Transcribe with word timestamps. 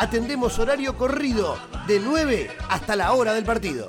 Atendemos 0.00 0.58
horario 0.58 0.96
corrido 0.96 1.58
de 1.86 2.00
9 2.00 2.50
hasta 2.70 2.96
la 2.96 3.12
hora 3.12 3.34
del 3.34 3.44
partido. 3.44 3.86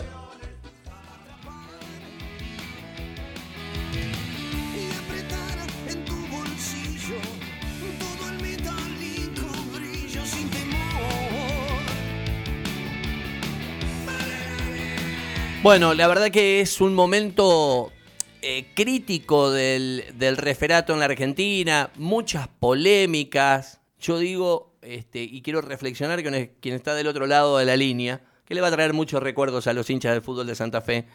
Bueno, 15.64 15.94
la 15.94 16.08
verdad 16.10 16.30
que 16.30 16.60
es 16.60 16.82
un 16.82 16.94
momento 16.94 17.94
eh, 18.42 18.66
crítico 18.76 19.50
del, 19.50 20.04
del, 20.16 20.36
referato 20.36 20.92
en 20.92 21.00
la 21.00 21.06
Argentina, 21.06 21.90
muchas 21.96 22.50
polémicas. 22.50 23.80
Yo 23.98 24.20
digo, 24.20 24.71
este, 24.82 25.22
y 25.24 25.42
quiero 25.42 25.62
reflexionar 25.62 26.24
con 26.24 26.34
quien 26.60 26.76
está 26.76 26.96
del 26.96 27.08
otro 27.08 27.28
lado 27.28 27.58
de 27.58 27.66
la 27.66 27.78
línea, 27.78 28.22
que 28.46 28.56
le 28.56 28.62
va 28.62 28.68
a 28.68 28.72
traer 28.72 28.94
muchos 28.94 29.22
recuerdos 29.22 29.68
a 29.68 29.74
los 29.74 29.90
hinchas 29.90 30.14
del 30.14 30.22
fútbol 30.22 30.48
de 30.48 30.56
Santa 30.56 30.82
Fe, 30.82 31.06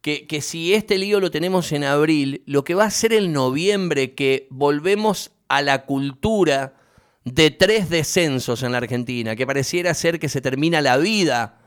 que, 0.00 0.26
que 0.26 0.40
si 0.40 0.74
este 0.74 0.98
lío 0.98 1.20
lo 1.20 1.30
tenemos 1.30 1.72
en 1.72 1.84
abril, 1.84 2.42
lo 2.46 2.64
que 2.64 2.74
va 2.74 2.84
a 2.84 2.90
ser 2.90 3.12
el 3.12 3.32
noviembre, 3.32 4.14
que 4.14 4.46
volvemos 4.50 5.32
a 5.48 5.62
la 5.62 5.84
cultura 5.84 6.74
de 7.24 7.50
tres 7.50 7.90
descensos 7.90 8.62
en 8.62 8.72
la 8.72 8.78
Argentina, 8.78 9.34
que 9.34 9.46
pareciera 9.46 9.94
ser 9.94 10.20
que 10.20 10.28
se 10.28 10.40
termina 10.40 10.80
la 10.80 10.96
vida 10.96 11.58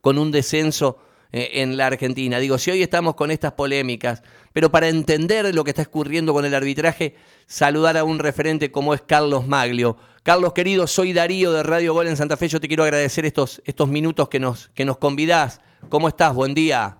con 0.00 0.18
un 0.18 0.32
descenso 0.32 0.98
en 1.36 1.76
la 1.76 1.88
Argentina. 1.88 2.38
Digo, 2.38 2.58
si 2.58 2.70
hoy 2.70 2.82
estamos 2.82 3.16
con 3.16 3.32
estas 3.32 3.52
polémicas, 3.52 4.22
pero 4.52 4.70
para 4.70 4.88
entender 4.88 5.52
lo 5.52 5.64
que 5.64 5.70
está 5.70 5.82
ocurriendo 5.82 6.32
con 6.32 6.44
el 6.44 6.54
arbitraje, 6.54 7.16
saludar 7.46 7.96
a 7.96 8.04
un 8.04 8.20
referente 8.20 8.70
como 8.70 8.94
es 8.94 9.02
Carlos 9.02 9.46
Maglio. 9.46 9.96
Carlos, 10.22 10.52
querido, 10.52 10.86
soy 10.86 11.12
Darío 11.12 11.52
de 11.52 11.64
Radio 11.64 11.92
Gol 11.92 12.06
en 12.06 12.16
Santa 12.16 12.36
Fe. 12.36 12.46
Yo 12.46 12.60
te 12.60 12.68
quiero 12.68 12.84
agradecer 12.84 13.26
estos, 13.26 13.60
estos 13.64 13.88
minutos 13.88 14.28
que 14.28 14.38
nos, 14.38 14.68
que 14.68 14.84
nos 14.84 14.98
convidás. 14.98 15.60
¿Cómo 15.88 16.06
estás? 16.06 16.34
Buen 16.34 16.54
día. 16.54 16.98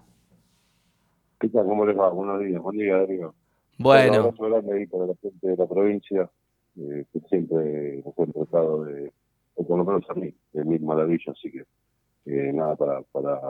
¿Qué 1.38 1.48
tal? 1.48 1.64
¿Cómo 1.64 1.86
les 1.86 1.96
va? 1.96 2.10
Buenos 2.10 2.40
días. 2.40 2.60
Buen 2.60 2.77
día, 2.77 2.96
Darío. 2.96 3.34
Bueno. 3.78 4.12
Un 4.12 4.18
abrazo 4.18 4.44
grande 4.44 4.72
ahí 4.74 4.86
para 4.86 5.06
la 5.06 5.14
gente 5.22 5.46
de 5.46 5.56
la 5.56 5.66
provincia, 5.66 6.30
eh, 6.77 7.05
que 7.12 7.20
siempre 7.28 8.02
nos 8.05 8.18
han 8.18 8.32
tratado 8.32 8.84
de, 8.84 9.12
o 9.55 9.66
por 9.66 9.78
lo 9.78 9.84
menos 9.84 10.02
a 10.10 10.14
mí, 10.14 10.34
de 10.52 10.64
mil 10.64 10.80
maravillas, 10.82 11.28
así 11.28 11.52
que 11.52 11.64
eh, 12.27 12.52
nada, 12.52 12.74
para, 12.77 13.02
para 13.02 13.40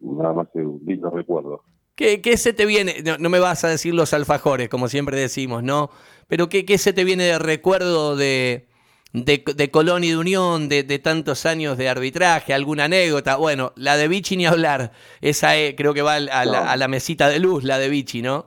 nada 0.00 0.32
más 0.34 0.48
que 0.52 0.60
un 0.60 0.82
lindo 0.86 1.10
recuerdo. 1.10 1.62
¿Qué, 1.94 2.22
¿Qué, 2.22 2.36
se 2.36 2.52
te 2.52 2.64
viene? 2.64 3.02
No, 3.18 3.28
me 3.28 3.40
vas 3.40 3.64
a 3.64 3.68
decir 3.68 3.94
los 3.94 4.14
alfajores, 4.14 4.68
como 4.68 4.88
siempre 4.88 5.18
decimos, 5.18 5.62
¿no? 5.62 5.90
Pero 6.28 6.48
¿qué, 6.48 6.64
qué 6.64 6.78
se 6.78 6.92
te 6.92 7.04
viene 7.04 7.24
de 7.24 7.38
recuerdo 7.38 8.16
de, 8.16 8.68
de, 9.12 9.44
de 9.54 9.70
Colón 9.70 10.04
y 10.04 10.10
de 10.10 10.16
Unión, 10.16 10.68
de, 10.68 10.82
de, 10.82 10.98
tantos 10.98 11.44
años 11.44 11.76
de 11.76 11.88
arbitraje? 11.90 12.54
¿Alguna 12.54 12.84
anécdota? 12.84 13.36
Bueno, 13.36 13.72
la 13.76 13.96
de 13.96 14.08
Vichy 14.08 14.36
ni 14.36 14.46
hablar. 14.46 14.92
Esa 15.20 15.50
creo 15.76 15.92
que 15.92 16.02
va 16.02 16.14
a 16.14 16.20
la, 16.20 16.44
no. 16.44 16.52
a 16.52 16.76
la, 16.76 16.88
mesita 16.88 17.28
de 17.28 17.38
luz, 17.38 17.64
la 17.64 17.78
de 17.78 17.90
Vichy, 17.90 18.22
¿no? 18.22 18.46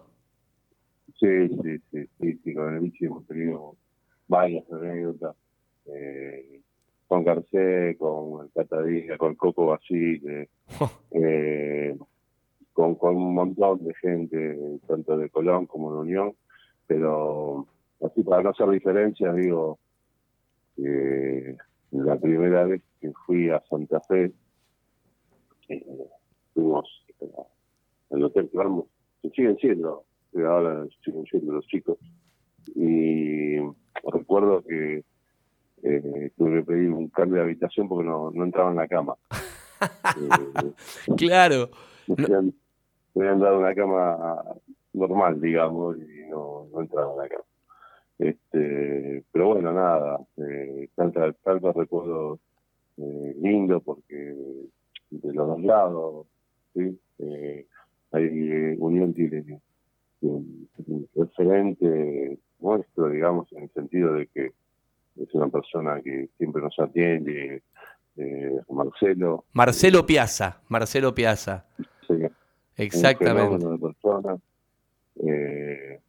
Sí, 1.19 1.47
sí, 1.47 1.77
sí, 1.91 2.09
sí, 2.19 2.39
sí 2.43 2.53
con 2.53 2.73
el 2.73 2.79
Vichy 2.79 3.05
hemos 3.05 3.27
tenido 3.27 3.75
varias 4.27 4.63
anécdotas. 4.71 5.35
Eh, 5.85 6.62
con 7.13 7.23
Garcés, 7.23 7.95
con 7.99 8.43
el 8.43 8.51
Catadilla, 8.51 9.19
con 9.19 9.35
Coco 9.35 9.67
Basile, 9.67 10.49
eh, 11.11 11.95
con, 12.73 12.95
con 12.95 13.15
un 13.15 13.35
montón 13.35 13.83
de 13.85 13.93
gente, 13.93 14.79
tanto 14.87 15.15
de 15.15 15.29
Colón 15.29 15.67
como 15.67 15.93
de 15.93 15.99
Unión, 15.99 16.33
pero 16.87 17.67
así 18.03 18.23
para 18.23 18.41
no 18.41 18.49
hacer 18.49 18.67
diferencias, 18.71 19.35
digo, 19.35 19.77
eh, 20.77 21.55
la 21.91 22.17
primera 22.17 22.63
vez 22.63 22.81
que 22.99 23.11
fui 23.27 23.47
a 23.51 23.61
Santa 23.69 23.99
Fe, 23.99 24.31
eh, 25.69 25.85
fuimos 26.55 27.05
en 27.19 28.17
el 28.17 28.23
Hotel 28.23 28.49
Clarmo, 28.49 28.87
que 29.21 29.29
siguen 29.29 29.55
siendo, 29.57 30.03
ahora 30.35 30.87
siguen 31.05 31.25
siendo 31.25 31.53
los 31.53 31.67
chicos, 31.67 31.99
y 32.73 33.57
recuerdo 34.03 34.63
que 34.63 35.03
eh, 35.83 36.31
tuve 36.37 36.59
que 36.59 36.63
pedir 36.63 36.89
un 36.91 37.09
cambio 37.09 37.37
de 37.37 37.43
habitación 37.43 37.89
porque 37.89 38.05
no, 38.05 38.31
no 38.31 38.43
entraba 38.43 38.71
en 38.71 38.77
la 38.77 38.87
cama. 38.87 39.15
claro. 41.17 41.69
Me 42.07 42.23
habían, 42.23 42.53
me 43.13 43.23
habían, 43.23 43.39
dado 43.39 43.59
una 43.59 43.75
cama 43.75 44.43
normal, 44.93 45.41
digamos, 45.41 45.97
y 45.97 46.29
no, 46.29 46.67
no 46.71 46.81
entraba 46.81 47.11
en 47.11 47.17
la 47.17 47.27
cama. 47.27 47.43
Este, 48.19 49.23
pero 49.31 49.47
bueno, 49.47 49.73
nada, 49.73 50.19
eh, 50.37 50.87
tantos 50.95 51.35
tanta 51.43 51.71
recuerdos 51.73 52.39
eh, 52.97 53.35
lindos 53.41 53.83
porque 53.83 54.35
de 55.09 55.33
los 55.33 55.47
dos 55.47 55.61
lados, 55.61 56.27
¿sí? 56.73 56.97
Eh, 57.19 57.65
hay, 58.11 58.75
Unión 58.77 59.13
tiene 59.13 59.59
un, 60.21 60.69
un 60.87 61.09
referente 61.15 62.39
nuestro, 62.59 63.09
digamos, 63.09 63.51
en 63.51 63.63
el 63.63 63.69
sentido 63.71 64.13
de 64.13 64.27
que 64.27 64.53
es 65.15 65.33
una 65.33 65.47
persona 65.49 66.01
que 66.01 66.29
siempre 66.37 66.61
nos 66.61 66.77
atiende, 66.79 67.63
eh, 68.17 68.59
Marcelo. 68.69 69.45
Marcelo 69.53 70.05
Piazza, 70.05 70.61
Marcelo 70.69 71.13
Piazza. 71.13 71.65
Sí, 72.07 72.15
Exactamente. 72.77 73.65
Un 73.65 73.79
de 73.79 73.79
persona. 73.79 74.37
Eh, 75.25 75.99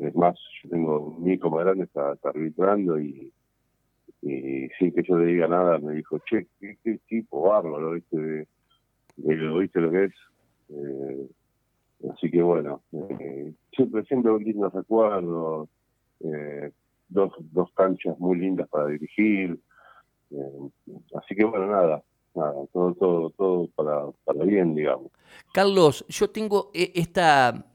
es 0.00 0.14
más, 0.14 0.38
yo 0.62 0.70
tengo 0.70 1.00
un 1.00 1.30
hijo 1.30 1.50
más 1.50 1.64
grande, 1.64 1.84
está, 1.84 2.12
está 2.12 2.30
arbitrando 2.30 2.98
y, 3.00 3.32
y 4.22 4.68
sin 4.78 4.92
que 4.92 5.02
yo 5.02 5.18
le 5.18 5.26
diga 5.26 5.48
nada 5.48 5.78
me 5.78 5.94
dijo, 5.94 6.18
che, 6.20 6.46
qué, 6.60 6.76
qué 6.82 6.98
tipo 7.08 7.48
bárbaro, 7.48 7.92
¿viste? 7.92 8.46
¿Viste 9.16 9.80
lo 9.80 9.90
que 9.90 10.04
es? 10.04 10.12
Eh, 10.70 11.28
así 12.12 12.30
que 12.30 12.42
bueno, 12.42 12.82
eh, 12.92 13.52
siempre, 13.74 14.04
siempre 14.04 14.32
un 14.32 14.42
lindo 14.42 14.70
recuerdo. 14.70 15.68
Eh, 16.20 16.70
dos, 17.12 17.32
dos 17.38 17.70
canchas 17.74 18.18
muy 18.18 18.38
lindas 18.38 18.68
para 18.68 18.86
dirigir. 18.88 19.58
Eh, 20.30 20.94
así 21.14 21.34
que 21.34 21.44
bueno, 21.44 21.66
nada, 21.66 22.02
nada, 22.34 22.54
todo, 22.72 22.94
todo, 22.94 23.30
todo 23.30 23.68
para, 23.74 24.02
para 24.24 24.44
bien, 24.44 24.74
digamos. 24.74 25.10
Carlos, 25.52 26.04
yo 26.08 26.30
tengo 26.30 26.70
esta, 26.72 27.66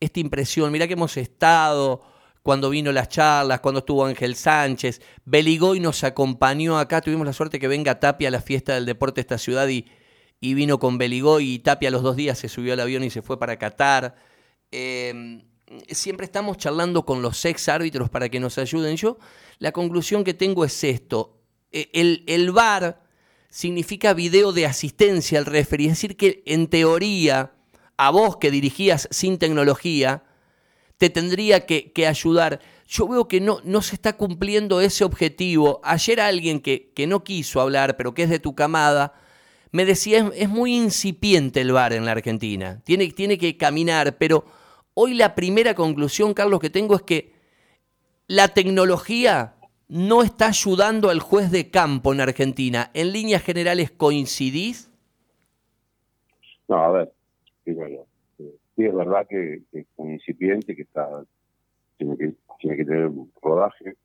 esta 0.00 0.20
impresión, 0.20 0.70
mira 0.72 0.86
que 0.86 0.94
hemos 0.94 1.16
estado 1.16 2.02
cuando 2.42 2.68
vino 2.68 2.92
las 2.92 3.08
charlas, 3.08 3.60
cuando 3.60 3.78
estuvo 3.78 4.04
Ángel 4.04 4.34
Sánchez, 4.34 5.00
Beligoy 5.24 5.80
nos 5.80 6.04
acompañó 6.04 6.78
acá, 6.78 7.00
tuvimos 7.00 7.26
la 7.26 7.32
suerte 7.32 7.58
que 7.58 7.68
venga 7.68 7.98
Tapia 7.98 8.28
a 8.28 8.30
la 8.30 8.42
fiesta 8.42 8.74
del 8.74 8.84
deporte 8.84 9.16
de 9.16 9.20
esta 9.22 9.38
ciudad 9.38 9.66
y, 9.68 9.86
y 10.40 10.52
vino 10.52 10.78
con 10.78 10.98
Beligoy 10.98 11.54
y 11.54 11.58
Tapia 11.60 11.90
los 11.90 12.02
dos 12.02 12.16
días 12.16 12.38
se 12.38 12.50
subió 12.50 12.74
al 12.74 12.80
avión 12.80 13.02
y 13.02 13.10
se 13.10 13.22
fue 13.22 13.38
para 13.38 13.56
Qatar. 13.56 14.14
Eh, 14.70 15.42
siempre 15.88 16.26
estamos 16.26 16.58
charlando 16.58 17.04
con 17.04 17.22
los 17.22 17.44
ex 17.44 17.68
árbitros 17.68 18.10
para 18.10 18.28
que 18.28 18.40
nos 18.40 18.58
ayuden. 18.58 18.96
Yo 18.96 19.18
la 19.58 19.72
conclusión 19.72 20.24
que 20.24 20.34
tengo 20.34 20.64
es 20.64 20.84
esto. 20.84 21.38
El, 21.70 22.24
el 22.26 22.52
VAR 22.52 23.02
significa 23.48 24.14
video 24.14 24.52
de 24.52 24.66
asistencia 24.66 25.38
al 25.38 25.46
referee, 25.46 25.86
es 25.86 25.92
decir 25.92 26.16
que 26.16 26.42
en 26.46 26.66
teoría 26.68 27.52
a 27.96 28.10
vos 28.10 28.36
que 28.38 28.50
dirigías 28.50 29.08
sin 29.10 29.38
tecnología 29.38 30.24
te 30.98 31.10
tendría 31.10 31.66
que, 31.66 31.92
que 31.92 32.06
ayudar. 32.06 32.60
Yo 32.88 33.08
veo 33.08 33.28
que 33.28 33.40
no, 33.40 33.60
no, 33.64 33.82
se 33.82 33.94
está 33.94 34.14
cumpliendo 34.14 34.80
ese 34.80 35.04
objetivo. 35.04 35.80
Ayer 35.84 36.20
alguien 36.20 36.60
que, 36.60 36.92
que, 36.94 37.06
no 37.06 37.24
quiso 37.24 37.60
hablar, 37.60 37.96
pero 37.96 38.14
que 38.14 38.24
es 38.24 38.30
de 38.30 38.38
tu 38.38 38.54
camada, 38.54 39.14
me 39.70 39.84
decía, 39.84 40.18
es, 40.18 40.24
es 40.34 40.48
muy 40.48 40.74
incipiente 40.76 41.60
el 41.60 41.72
VAR 41.72 41.92
en 41.92 42.04
la 42.04 42.12
Argentina. 42.12 42.80
Tiene, 42.84 43.08
tiene 43.10 43.38
que 43.38 43.56
caminar, 43.56 44.18
pero 44.18 44.44
Hoy 44.94 45.14
la 45.14 45.34
primera 45.34 45.74
conclusión, 45.74 46.34
Carlos, 46.34 46.60
que 46.60 46.70
tengo 46.70 46.94
es 46.94 47.02
que 47.02 47.32
la 48.28 48.48
tecnología 48.48 49.54
no 49.88 50.22
está 50.22 50.48
ayudando 50.48 51.10
al 51.10 51.20
juez 51.20 51.50
de 51.50 51.70
campo 51.70 52.12
en 52.12 52.20
Argentina. 52.20 52.90
¿En 52.94 53.12
líneas 53.12 53.42
generales 53.42 53.90
coincidís? 53.90 54.90
No, 56.68 56.76
a 56.76 56.90
ver, 56.90 57.12
sí 57.64 58.84
es 58.84 58.94
verdad 58.94 59.26
que, 59.28 59.62
es 59.72 59.86
un 59.96 60.12
incipiente 60.12 60.74
que 60.74 60.82
está 60.82 61.24
tiene 61.96 62.16
que, 62.16 62.34
tiene 62.58 62.76
que 62.76 62.84
tener 62.84 63.10
rodaje, 63.42 63.96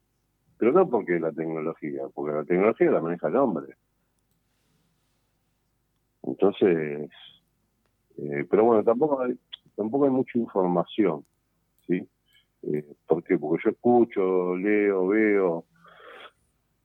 pero 0.57 0.71
no 0.71 0.89
porque 0.89 1.19
la 1.19 1.31
tecnología, 1.31 2.03
porque 2.13 2.35
la 2.35 2.43
tecnología 2.43 2.91
la 2.91 3.01
maneja 3.01 3.27
el 3.27 3.35
hombre. 3.35 3.75
Entonces, 6.23 7.09
eh, 8.17 8.45
pero 8.49 8.65
bueno, 8.65 8.83
tampoco 8.83 9.23
tampoco 9.79 10.03
hay 10.03 10.11
mucha 10.11 10.37
información, 10.37 11.23
¿sí? 11.87 12.05
Eh. 12.63 12.85
Porque 13.07 13.39
yo 13.39 13.69
escucho, 13.69 14.57
leo, 14.57 15.07
veo. 15.07 15.63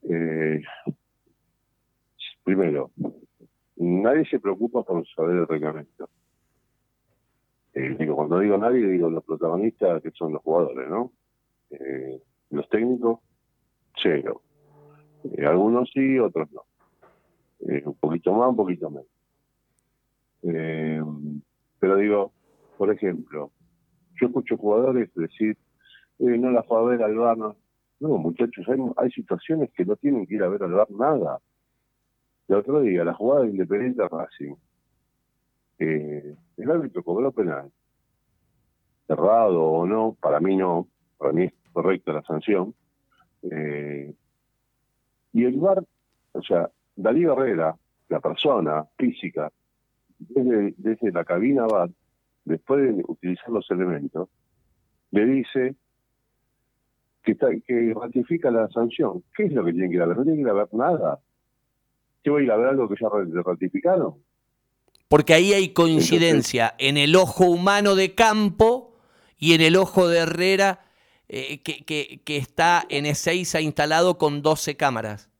Eh, 0.08 0.62
primero, 2.44 2.93
nadie 3.75 4.25
se 4.26 4.38
preocupa 4.38 4.85
por 4.85 5.05
saber 5.08 5.38
el 5.38 5.49
reglamento. 5.49 6.08
Eh, 7.73 7.96
digo, 7.99 8.14
cuando 8.14 8.38
digo 8.38 8.56
nadie, 8.58 8.87
digo 8.87 9.11
los 9.11 9.25
protagonistas 9.25 10.00
que 10.00 10.12
son 10.12 10.32
los 10.32 10.43
jugadores, 10.43 10.88
¿no? 10.88 11.11
Eh, 11.70 12.23
los 12.50 12.69
técnicos, 12.69 13.19
cero. 14.00 14.40
Eh, 15.25 15.44
algunos 15.44 15.90
sí, 15.93 16.17
otros 16.20 16.49
no. 16.52 16.62
Un 17.58 17.94
poquito 17.94 18.32
más, 18.35 18.50
un 18.50 18.56
poquito 18.56 18.88
menos. 18.88 19.08
Pero 21.81 21.97
digo, 21.97 22.32
por 22.76 22.91
ejemplo, 22.91 23.50
yo 24.21 24.26
escucho 24.26 24.56
jugadores 24.56 25.12
decir, 25.15 25.56
no 26.19 26.50
la 26.50 26.62
fue 26.62 26.79
a 26.79 26.82
ver 26.82 27.03
al 27.03 27.17
bar. 27.17 27.37
No, 27.38 27.56
muchachos, 28.19 28.67
hay, 28.69 28.79
hay 28.97 29.11
situaciones 29.11 29.71
que 29.73 29.85
no 29.85 29.97
tienen 29.97 30.26
que 30.26 30.35
ir 30.35 30.43
a 30.43 30.49
ver 30.49 30.62
al 30.62 30.73
bar 30.73 30.91
nada. 30.91 31.41
El 32.49 32.56
otro 32.56 32.81
día, 32.81 33.05
la 33.05 33.15
jugada 33.15 33.43
de 33.43 33.50
Independiente 33.50 34.06
Racing, 34.09 34.55
el 35.79 36.71
árbitro 36.71 37.03
cobró 37.03 37.32
penal. 37.32 37.71
Cerrado 39.06 39.62
o 39.62 39.87
no, 39.87 40.17
para 40.21 40.41
mí 40.41 40.56
no, 40.56 40.88
para 41.19 41.32
mí 41.32 41.44
es 41.44 41.53
correcta 41.73 42.12
la 42.12 42.23
sanción. 42.23 42.75
Eh, 43.43 44.15
y 45.32 45.44
el 45.44 45.59
bar, 45.59 45.85
o 46.32 46.43
sea, 46.43 46.71
Darío 46.97 47.32
Herrera, 47.32 47.76
la 48.09 48.21
persona 48.21 48.85
física, 48.97 49.50
desde, 50.19 50.75
desde 50.79 51.12
la 51.12 51.25
cabina 51.25 51.67
bar, 51.67 51.91
después 52.44 52.82
de 52.82 53.02
utilizar 53.06 53.49
los 53.50 53.70
elementos, 53.70 54.29
le 55.11 55.26
dice 55.26 55.76
que, 57.23 57.32
está, 57.32 57.49
que 57.67 57.94
ratifica 57.94 58.50
la 58.50 58.69
sanción. 58.69 59.23
¿Qué 59.37 59.44
es 59.44 59.52
lo 59.52 59.64
que 59.64 59.73
tiene 59.73 59.88
que 59.88 59.96
ir 59.96 60.02
a 60.02 60.06
ver? 60.06 60.17
No 60.17 60.23
tiene 60.25 60.38
que 60.38 60.43
ir 60.43 60.49
a 60.49 60.55
ver 60.55 60.69
nada. 60.73 61.20
¿Qué 62.23 62.31
voy 62.31 62.43
a 62.43 62.44
ir 62.44 62.52
a 62.52 62.56
ver 62.56 62.69
algo 62.69 62.88
que 62.88 62.96
ya 63.00 63.08
ratificaron? 63.43 64.14
Porque 65.08 65.35
ahí 65.35 65.52
hay 65.52 65.73
coincidencia 65.73 66.75
en 66.79 66.96
el 66.96 67.14
ojo 67.17 67.44
humano 67.44 67.94
de 67.94 68.14
campo 68.14 68.97
y 69.38 69.55
en 69.55 69.61
el 69.61 69.76
ojo 69.76 70.08
de 70.08 70.19
Herrera 70.20 70.81
eh, 71.29 71.62
que, 71.62 71.85
que, 71.85 72.20
que, 72.25 72.37
está 72.37 72.85
en 72.88 73.06
Ezeiza 73.06 73.61
instalado 73.61 74.19
con 74.19 74.43
12 74.43 74.76
cámaras. 74.76 75.31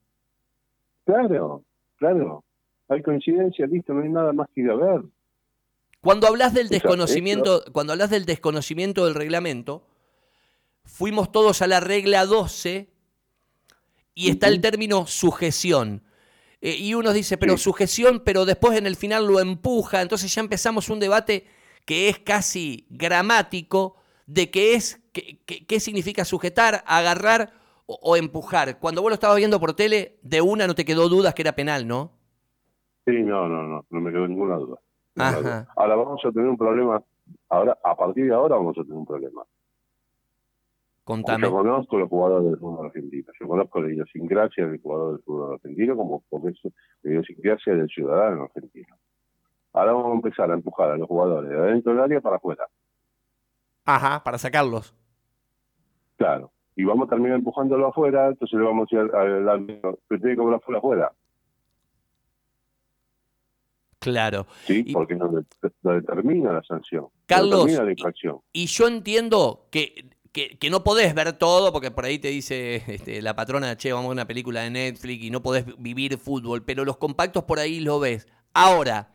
Claro, 1.05 1.62
claro. 1.97 2.45
Hay 2.89 3.03
coincidencia, 3.03 3.67
listo, 3.67 3.95
no 3.95 4.03
hay 4.03 4.11
nada 4.11 4.33
más 4.33 4.49
que 4.55 4.62
ir 4.62 4.71
a 4.71 4.77
ver. 4.77 5.03
Cuando 6.05 6.27
hablas 6.27 6.53
del 6.53 6.69
desconocimiento, 6.69 7.65
cuando 7.73 7.95
hablas 7.95 8.11
del 8.11 8.27
desconocimiento 8.27 9.06
del 9.06 9.15
reglamento, 9.15 9.87
fuimos 10.85 11.33
todos 11.33 11.62
a 11.62 11.67
la 11.67 11.81
regla 11.81 12.27
12 12.27 12.91
y 14.15 14.31
está 14.31 14.49
el 14.49 14.61
término 14.61 15.06
sujeción. 15.06 16.03
Eh, 16.61 16.77
y 16.77 16.93
uno 16.93 17.15
dice, 17.15 17.39
pero 17.39 17.56
sujeción, 17.56 18.21
pero 18.23 18.45
después 18.45 18.77
en 18.77 18.87
el 18.87 18.97
final 18.97 19.27
lo 19.27 19.41
empuja. 19.41 20.03
Entonces 20.03 20.33
ya 20.35 20.43
empezamos 20.43 20.91
un 20.91 21.01
debate 21.01 21.47
que 21.87 22.11
es 22.11 22.19
casi 22.19 22.87
gramático 22.91 23.97
de 24.27 24.50
qué 24.50 24.75
es, 24.75 25.00
qué, 25.15 25.39
qué, 25.47 25.81
significa 25.81 26.27
sujetar, 26.27 26.85
agarrar 26.87 27.55
o, 27.87 28.15
empujar. 28.19 28.79
Cuando 28.79 29.00
vos 29.00 29.11
lo 29.11 29.15
estabas 29.15 29.39
viendo 29.39 29.59
por 29.59 29.73
tele, 29.73 30.19
de 30.21 30.43
una 30.43 30.67
no 30.67 30.75
te 30.75 30.85
quedó 30.85 31.09
dudas 31.09 31.33
que 31.33 31.41
era 31.41 31.57
penal, 31.57 31.89
¿no? 31.89 32.12
Sí, 33.07 33.23
no, 33.23 33.49
no, 33.49 33.62
no, 33.62 33.87
no 33.89 34.00
me 34.03 34.12
quedó 34.12 34.29
ninguna 34.29 34.57
duda. 34.57 34.79
Ahora 35.16 35.96
vamos 35.96 36.25
a 36.25 36.32
tener 36.32 36.49
un 36.49 36.56
problema, 36.56 37.02
ahora, 37.49 37.78
a 37.82 37.96
partir 37.96 38.26
de 38.26 38.34
ahora 38.34 38.56
vamos 38.56 38.76
a 38.78 38.82
tener 38.82 38.96
un 38.96 39.06
problema. 39.06 39.43
Contame. 41.05 41.46
Yo 41.46 41.52
conozco 41.52 41.99
los 41.99 42.08
jugadores 42.08 42.50
del 42.50 42.58
fútbol 42.58 42.87
argentino, 42.87 43.31
yo 43.38 43.46
conozco 43.46 43.81
la 43.82 43.93
idiosincrasia 43.93 44.66
del 44.66 44.81
jugador 44.81 45.12
del 45.12 45.22
fútbol 45.22 45.55
argentino 45.55 45.96
como 45.96 46.22
es 46.49 46.61
la 47.02 47.11
idiosincrasia 47.11 47.75
del 47.75 47.88
ciudadano 47.88 48.44
argentino. 48.44 48.96
Ahora 49.75 49.93
vamos 49.93 50.12
a 50.12 50.14
empezar 50.14 50.50
a 50.50 50.55
empujar 50.55 50.90
a 50.90 50.96
los 50.96 51.06
jugadores 51.06 51.50
de 51.50 51.58
adentro 51.58 51.93
del 51.93 52.00
área 52.00 52.20
para 52.20 52.37
afuera. 52.37 52.66
Ajá, 53.84 54.22
para 54.25 54.38
sacarlos. 54.38 54.94
Claro. 56.16 56.50
Y 56.76 56.84
vamos 56.84 57.06
a 57.06 57.11
terminar 57.11 57.38
empujándolo 57.38 57.88
afuera, 57.88 58.28
entonces 58.28 58.58
le 58.58 58.64
vamos 58.64 58.88
a 58.90 58.96
decir 58.96 59.14
al 59.14 59.49
árbitro, 59.49 59.99
pero 60.08 60.20
tiene 60.20 60.37
que 60.37 60.43
cobrar 60.43 60.61
fuera 60.61 60.78
afuera. 60.78 61.12
Claro. 64.05 64.47
Sí, 64.67 64.83
porque 64.93 65.15
no, 65.15 65.31
determina 65.83 66.53
la 66.53 66.62
sanción. 66.62 67.06
Carlos, 67.27 67.67
determina 67.67 67.85
la 67.85 67.91
infracción. 67.93 68.39
Y, 68.53 68.67
yo 68.67 68.87
entiendo 68.87 69.67
que 69.71 70.11
que, 70.33 70.69
no 70.69 70.83
podés 70.83 71.15
ver 71.15 71.33
todo, 71.35 71.73
porque 71.73 71.93
por 71.93 72.05
ahí 72.05 72.19
te 72.19 72.29
dice 72.29 72.83
este, 72.89 73.23
la 73.23 73.37
patrona, 73.37 73.77
che, 73.77 73.93
vamos 73.93 74.09
a 74.09 74.12
una 74.12 74.27
película 74.27 74.62
de 74.62 74.71
Netflix 74.71 75.25
y 75.25 75.31
no 75.31 75.43
podés 75.43 75.65
vivir 75.79 76.19
fútbol, 76.19 76.65
pero 76.65 76.85
los 76.85 76.97
compactos 76.97 77.45
por 77.45 77.61
ahí 77.61 77.79
lo 77.79 78.01
ves. 78.01 78.27
Ahora, 78.53 79.15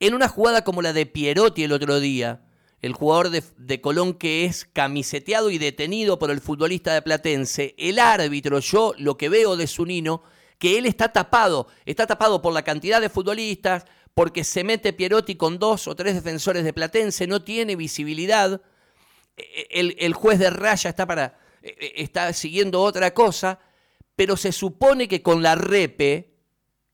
en 0.00 0.14
una 0.14 0.28
jugada 0.28 0.64
como 0.64 0.82
la 0.82 0.92
de 0.92 1.06
Pierotti 1.06 1.62
el 1.62 1.70
otro 1.70 2.00
día, 2.00 2.42
el 2.80 2.92
jugador 2.92 3.30
de, 3.30 3.80
Colón 3.80 4.14
que 4.14 4.44
es 4.44 4.64
camiseteado 4.64 5.48
y 5.50 5.58
detenido 5.58 6.18
por 6.18 6.32
el 6.32 6.40
futbolista 6.40 6.92
de 6.92 7.02
Platense, 7.02 7.76
el 7.78 8.00
árbitro, 8.00 8.58
yo 8.58 8.94
lo 8.98 9.16
que 9.16 9.28
veo 9.28 9.56
de 9.56 9.68
Zunino, 9.68 10.24
que 10.58 10.78
él 10.78 10.86
está 10.86 11.12
tapado, 11.12 11.68
está 11.86 12.08
tapado 12.08 12.42
por 12.42 12.52
la 12.52 12.62
cantidad 12.62 13.00
de 13.00 13.08
futbolistas, 13.08 13.84
porque 14.14 14.44
se 14.44 14.64
mete 14.64 14.92
Pierotti 14.92 15.36
con 15.36 15.58
dos 15.58 15.88
o 15.88 15.96
tres 15.96 16.14
defensores 16.14 16.64
de 16.64 16.72
Platense, 16.72 17.26
no 17.26 17.42
tiene 17.42 17.76
visibilidad 17.76 18.60
el, 19.36 20.14
juez 20.14 20.38
de 20.38 20.50
raya 20.50 20.90
está, 20.90 21.06
para, 21.06 21.38
e, 21.62 21.68
e, 21.68 22.02
está 22.02 22.32
siguiendo 22.32 22.80
otra 22.82 23.12
cosa, 23.14 23.58
pero 24.16 24.36
se 24.36 24.52
supone 24.52 25.08
que 25.08 25.22
con 25.22 25.42
la 25.42 25.54
repe, 25.54 26.34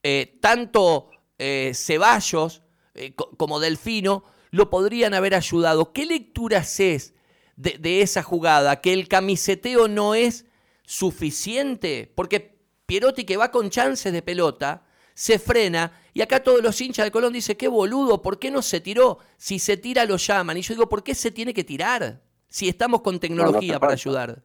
eh, 0.03 0.37
tanto 0.41 1.09
eh, 1.37 1.73
Ceballos 1.75 2.61
eh, 2.93 3.13
como 3.13 3.59
Delfino 3.59 4.23
lo 4.51 4.69
podrían 4.69 5.13
haber 5.13 5.35
ayudado. 5.35 5.91
¿Qué 5.91 6.05
lectura 6.05 6.59
haces 6.59 7.13
de, 7.55 7.77
de, 7.77 8.01
esa 8.01 8.23
jugada? 8.23 8.81
¿Que 8.81 8.93
el 8.93 9.07
camiseteo 9.07 9.87
no 9.87 10.15
es 10.15 10.45
suficiente? 10.83 12.11
Porque 12.15 12.57
Pierotti 12.85 13.25
que 13.25 13.37
va 13.37 13.51
con 13.51 13.69
chances 13.69 14.11
de 14.13 14.21
pelota, 14.21 14.87
se 15.19 15.37
frena 15.37 15.91
y 16.13 16.21
acá 16.21 16.41
todos 16.41 16.63
los 16.63 16.79
hinchas 16.79 17.05
de 17.05 17.11
Colón 17.11 17.33
dicen, 17.33 17.57
qué 17.57 17.67
boludo, 17.67 18.21
¿por 18.21 18.39
qué 18.39 18.51
no 18.51 18.61
se 18.61 18.79
tiró? 18.79 19.19
Si 19.37 19.59
se 19.59 19.77
tira 19.77 20.05
lo 20.05 20.17
llaman. 20.17 20.57
Y 20.57 20.61
yo 20.61 20.73
digo, 20.73 20.87
¿por 20.87 21.03
qué 21.03 21.13
se 21.13 21.31
tiene 21.31 21.53
que 21.53 21.63
tirar? 21.63 22.21
si 22.49 22.67
estamos 22.67 23.01
con 23.01 23.19
tecnología 23.19 23.79
para 23.79 23.93
ayudar. 23.93 24.41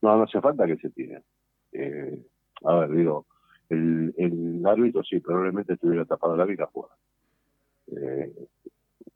No, 0.00 0.16
no 0.16 0.22
hace 0.22 0.40
falta 0.40 0.66
que 0.66 0.76
se 0.76 0.90
tire. 0.90 1.22
Eh, 1.72 2.24
a 2.64 2.74
ver, 2.76 2.90
digo, 2.92 3.26
el, 3.68 4.14
el, 4.16 4.64
árbitro 4.64 5.02
sí, 5.02 5.18
probablemente 5.18 5.74
estuviera 5.74 6.04
tapado 6.04 6.36
la 6.36 6.44
vida 6.44 6.68
fuera. 6.68 6.94
Eh, 7.88 8.32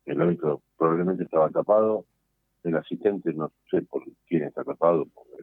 el 0.07 0.21
árbitro 0.21 0.63
probablemente 0.77 1.23
estaba 1.23 1.51
tapado, 1.51 2.05
el 2.65 2.77
asistente 2.77 3.33
no 3.33 3.53
sé 3.71 3.83
por 3.83 4.03
quién 4.27 4.45
está 4.45 4.65
tapado, 4.65 5.07
porque 5.15 5.37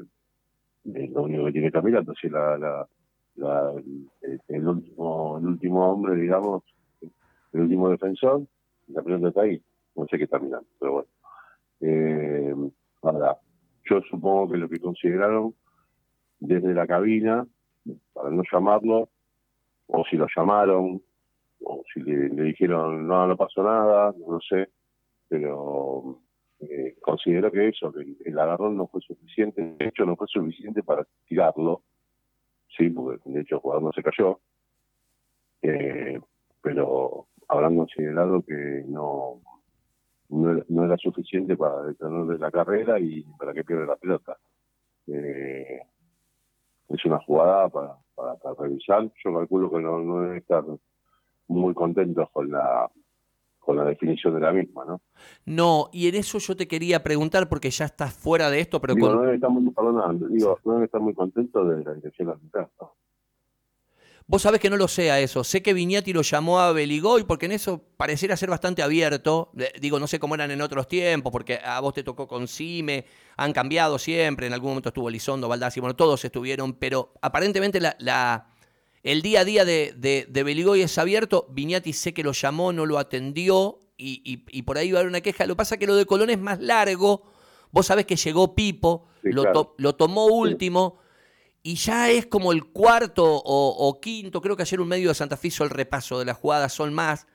el, 0.94 1.14
lo 1.14 1.24
único 1.24 1.46
que 1.46 1.52
tiene 1.54 1.72
caminando, 1.72 2.14
si 2.16 2.28
la, 2.28 2.58
la, 2.58 2.88
la 3.36 3.74
el, 4.48 4.68
último, 4.68 5.38
el 5.38 5.48
último 5.48 5.92
hombre, 5.92 6.16
digamos, 6.16 6.64
el 7.54 7.62
último 7.62 7.90
defensor, 7.90 8.44
la 8.88 9.02
pelota 9.02 9.30
está 9.30 9.42
ahí, 9.42 9.62
no 9.96 10.06
sé 10.08 10.18
qué 10.18 10.24
está 10.26 10.40
mirando, 10.40 10.68
pero 10.80 10.92
bueno. 10.94 11.10
Eh, 11.82 12.56
yo 13.90 14.02
supongo 14.10 14.52
que 14.52 14.58
lo 14.58 14.68
que 14.68 14.80
consideraron 14.80 15.54
desde 16.40 16.74
la 16.74 16.88
cabina, 16.88 17.46
para 18.14 18.32
no 18.32 18.44
llamarlo, 18.52 19.10
o 19.88 20.04
si 20.10 20.18
lo 20.18 20.28
llamaron, 20.36 21.02
o 21.64 21.84
si 21.94 22.02
le, 22.02 22.30
dijeron 22.30 23.08
no, 23.08 23.28
no 23.28 23.38
pasó 23.38 23.64
nada, 23.64 24.14
no 24.28 24.40
sé, 24.42 24.70
pero 25.28 26.20
eh, 26.60 26.96
considero 27.02 27.52
que 27.52 27.70
eso, 27.70 27.92
que 27.92 28.16
el, 28.26 28.40
agarrón 28.40 28.78
no 28.78 28.88
fue 28.88 29.02
suficiente, 29.02 29.76
de 29.78 29.86
hecho 29.86 30.06
no 30.06 30.16
fue 30.16 30.28
suficiente 30.28 30.84
para 30.84 31.06
tirarlo, 31.28 31.84
sí, 32.78 32.90
porque 32.90 33.30
de 33.30 33.42
hecho 33.42 33.56
el 33.56 33.62
jugador 33.62 33.84
no 33.84 33.92
se 33.92 34.04
cayó, 34.04 34.40
eh, 35.62 36.20
pero 36.62 37.28
habrán 37.48 37.78
considerado 37.78 38.42
que 38.44 38.84
no 38.88 39.42
no 40.30 40.86
era, 40.86 40.98
suficiente 40.98 41.56
para 41.56 41.84
detenerle 41.84 42.38
la 42.40 42.52
carrera 42.52 43.00
y 43.00 43.24
para 43.38 43.54
que 43.54 43.64
pierda 43.64 43.86
la 43.86 43.96
pelota. 43.96 44.38
Eh, 45.08 45.80
es 46.90 47.06
una 47.06 47.20
jugada 47.20 47.70
para, 47.70 47.96
para, 48.16 48.36
revisar. 48.58 49.10
Yo 49.24 49.34
calculo 49.34 49.70
que 49.70 49.80
no, 49.80 50.00
no 50.00 50.22
deben 50.22 50.38
estar 50.38 50.64
muy 51.48 51.74
contentos 51.74 52.30
con 52.32 52.52
la 52.52 52.90
con 53.66 53.78
la 53.78 53.84
definición 53.84 54.34
de 54.36 54.40
la 54.40 54.52
misma, 54.52 54.86
¿no? 54.86 55.02
No, 55.46 55.90
y 55.92 56.08
en 56.08 56.16
eso 56.16 56.38
yo 56.38 56.56
te 56.56 56.68
quería 56.68 57.04
preguntar, 57.04 57.50
porque 57.50 57.70
ya 57.70 57.86
estás 57.86 58.14
fuera 58.14 58.50
de 58.50 58.60
esto, 58.60 58.80
pero... 58.80 58.94
Digo, 58.94 59.14
no 59.14 59.22
deben 59.22 59.36
estar 59.36 59.50
muy, 59.50 59.64
digo, 60.30 60.60
no 60.64 60.84
estar 60.84 61.02
muy 61.02 61.14
contentos 61.14 61.68
de 61.70 61.84
la 61.84 61.94
dirección 61.94 62.30
arbitral, 62.30 62.70
¿no? 62.80 62.94
Vos 64.28 64.42
sabés 64.42 64.60
que 64.60 64.72
no 64.72 64.78
lo 64.78 64.88
sé 64.88 65.12
a 65.12 65.20
eso. 65.20 65.44
Sé 65.44 65.62
que 65.62 65.74
Viñati 65.74 66.12
lo 66.12 66.24
llamó 66.24 66.60
a 66.60 66.72
Beligoy 66.72 67.26
porque 67.26 67.46
en 67.46 67.52
eso 67.52 67.84
pareciera 67.96 68.36
ser 68.36 68.50
bastante 68.50 68.82
abierto. 68.82 69.52
Digo, 69.80 70.00
no 70.00 70.08
sé 70.08 70.18
cómo 70.18 70.34
eran 70.34 70.50
en 70.50 70.62
otros 70.62 70.88
tiempos, 70.88 71.32
porque 71.32 71.60
a 71.64 71.80
vos 71.80 71.94
te 71.94 72.02
tocó 72.02 72.28
con 72.28 72.48
Cime, 72.48 73.06
han 73.38 73.54
cambiado 73.54 74.00
siempre. 74.00 74.48
En 74.48 74.54
algún 74.54 74.72
momento 74.72 74.90
estuvo 74.90 75.12
Lizondo, 75.12 75.48
Baldassi, 75.48 75.80
bueno, 75.80 75.96
todos 75.96 76.26
estuvieron, 76.26 76.74
pero 76.74 77.14
aparentemente 77.22 77.80
la, 77.80 78.48
el 79.06 79.22
día 79.22 79.42
a 79.42 79.46
día 79.46 79.64
de, 79.64 79.94
de, 79.96 80.44
Beligoy 80.44 80.82
es 80.82 80.98
abierto. 80.98 81.48
Viñati 81.50 81.94
sé 81.94 82.14
que 82.14 82.24
lo 82.24 82.34
llamó, 82.34 82.74
no 82.74 82.86
lo 82.86 82.98
atendió 82.98 83.80
y, 83.98 84.38
por 84.64 84.78
ahí 84.78 84.92
va 84.92 84.98
a 84.98 85.02
haber 85.02 85.10
una 85.10 85.22
queja. 85.22 85.46
Lo 85.46 85.54
que 85.54 85.60
pasa 85.60 85.76
es 85.76 85.80
que 85.80 85.88
lo 85.88 85.96
de 85.96 86.06
Colón 86.06 86.30
es 86.30 86.40
más 86.40 86.60
largo. 86.60 87.24
Vos 87.72 87.86
sabés 87.86 88.06
que 88.06 88.16
llegó 88.16 88.56
Pipo, 88.56 89.08
lo, 89.22 89.76
lo 89.78 89.96
tomó 89.96 90.26
último 90.26 91.00
y 91.66 91.78
ya 91.78 92.12
es 92.12 92.28
como 92.28 92.52
el 92.52 92.66
cuarto 92.66 93.24
o, 93.26 94.00
quinto, 94.00 94.40
creo 94.40 94.56
que 94.56 94.62
ayer 94.62 94.80
un 94.80 94.88
medio 94.88 95.10
de 95.10 95.16
Santa 95.16 95.36
Fe 95.36 95.48
hizo 95.48 95.64
el 95.64 95.72
repaso 95.72 96.20
de 96.20 96.26
las 96.26 96.38
jugadas, 96.38 96.72
son 96.72 96.94
más, 96.94 97.26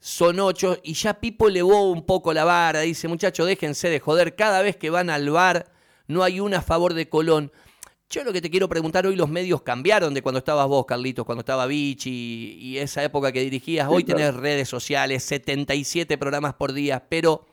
son 0.00 0.40
ocho, 0.40 0.78
y 0.82 0.94
ya 0.94 1.20
Pipo 1.20 1.48
elevó 1.48 1.90
un 1.90 2.06
poco 2.06 2.32
la 2.32 2.44
vara, 2.44 2.80
dice, 2.80 3.06
muchachos, 3.06 3.46
déjense 3.46 3.90
de 3.90 4.00
joder, 4.00 4.34
cada 4.34 4.62
vez 4.62 4.78
que 4.78 4.88
van 4.88 5.10
al 5.10 5.28
bar 5.28 5.70
no 6.06 6.22
hay 6.22 6.40
una 6.40 6.58
a 6.58 6.62
favor 6.62 6.94
de 6.94 7.10
Colón. 7.10 7.52
Yo 8.08 8.22
lo 8.22 8.32
que 8.32 8.40
te 8.40 8.50
quiero 8.50 8.68
preguntar, 8.68 9.04
hoy 9.04 9.16
los 9.16 9.28
medios 9.28 9.62
cambiaron 9.62 10.14
de 10.14 10.22
cuando 10.22 10.38
estabas 10.38 10.68
vos, 10.68 10.86
Carlitos, 10.86 11.26
cuando 11.26 11.40
estaba 11.40 11.66
Vichy 11.66 12.56
y, 12.60 12.78
esa 12.78 13.02
época 13.02 13.32
que 13.32 13.40
dirigías. 13.40 13.88
Hoy 13.90 14.04
tenés 14.04 14.32
redes 14.32 14.68
sociales, 14.68 15.24
77 15.24 16.16
programas 16.16 16.54
por 16.54 16.72
día, 16.72 17.04
pero 17.08 17.46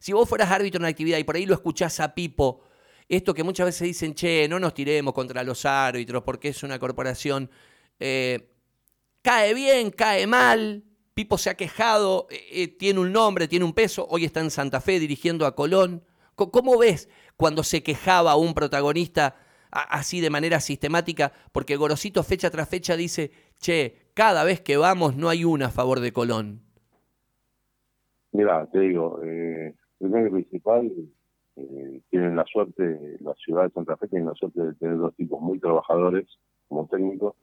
si 0.00 0.12
vos 0.12 0.28
fueras 0.28 0.50
árbitro 0.50 0.80
en 0.80 0.86
actividad 0.86 1.18
y 1.18 1.24
por 1.24 1.36
ahí 1.36 1.46
lo 1.46 1.54
escuchás 1.54 2.00
a 2.00 2.16
Pipo, 2.16 2.62
esto 3.08 3.32
que 3.32 3.44
muchas 3.44 3.66
veces 3.66 3.86
dicen, 3.86 4.14
che, 4.14 4.48
no 4.48 4.58
nos 4.58 4.74
tiremos 4.74 5.14
contra 5.14 5.44
los 5.44 5.64
árbitros 5.64 6.24
porque 6.24 6.48
es 6.48 6.64
una 6.64 6.80
corporación, 6.80 7.48
eh, 8.00 8.50
cae 9.22 9.54
bien, 9.54 9.90
cae 9.92 10.26
mal, 10.26 10.82
Pipo 11.14 11.38
se 11.38 11.48
ha 11.48 11.54
quejado, 11.54 12.26
eh, 12.28 12.44
eh, 12.50 12.68
tiene 12.68 12.98
un 12.98 13.12
nombre, 13.12 13.46
tiene 13.46 13.64
un 13.64 13.72
peso, 13.72 14.08
hoy 14.10 14.24
está 14.24 14.40
en 14.40 14.50
Santa 14.50 14.80
Fe 14.80 14.98
dirigiendo 14.98 15.46
a 15.46 15.54
Colón. 15.54 16.04
¿Cómo 16.34 16.76
ves 16.76 17.08
cuando 17.36 17.62
se 17.62 17.84
quejaba 17.84 18.34
un 18.34 18.54
protagonista 18.54 19.36
así 19.72 20.20
de 20.20 20.30
manera 20.30 20.60
sistemática? 20.60 21.32
Porque 21.50 21.76
Gorosito 21.76 22.22
fecha 22.22 22.50
tras 22.50 22.68
fecha 22.68 22.96
dice, 22.96 23.30
che, 23.58 23.96
cada 24.14 24.44
vez 24.44 24.60
que 24.60 24.76
vamos 24.76 25.16
no 25.16 25.28
hay 25.28 25.44
una 25.44 25.66
a 25.66 25.70
favor 25.70 26.00
de 26.00 26.12
Colón. 26.12 26.60
Mira, 28.32 28.66
te 28.70 28.80
digo, 28.80 29.20
eh, 29.24 29.74
primero 29.98 30.30
principal, 30.30 30.90
eh, 31.56 32.00
tienen 32.10 32.36
la 32.36 32.44
suerte, 32.46 33.18
la 33.20 33.34
ciudad 33.34 33.64
de 33.64 33.70
Santa 33.70 33.96
Fe 33.96 34.08
tiene 34.08 34.26
la 34.26 34.34
suerte 34.34 34.62
de 34.62 34.74
tener 34.74 34.96
dos 34.96 35.14
tipos 35.16 35.40
muy 35.40 35.58
trabajadores 35.58 36.26
como 36.68 36.86
técnicos, 36.86 37.34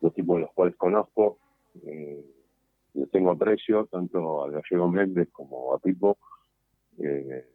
dos 0.00 0.12
tipos 0.14 0.36
de 0.36 0.42
los 0.42 0.52
cuales 0.52 0.76
conozco, 0.76 1.38
eh, 1.86 2.24
les 2.94 3.10
tengo 3.10 3.30
aprecio 3.30 3.86
tanto 3.86 4.44
a 4.44 4.50
Gallego 4.50 4.88
Méndez 4.88 5.28
como 5.32 5.72
a 5.72 5.78
Pipo, 5.78 6.18
eh, 6.98 7.46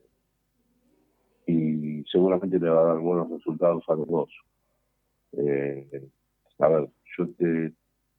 y 1.46 1.87
seguramente 2.12 2.60
le 2.60 2.70
va 2.70 2.82
a 2.82 2.94
dar 2.94 3.00
buenos 3.00 3.30
resultados 3.30 3.84
a 3.88 3.96
los 3.96 4.08
dos. 4.08 4.30
Eh, 5.34 6.08
a 6.60 6.68
ver, 6.68 6.90
yo 7.18 7.28
te, 7.38 7.74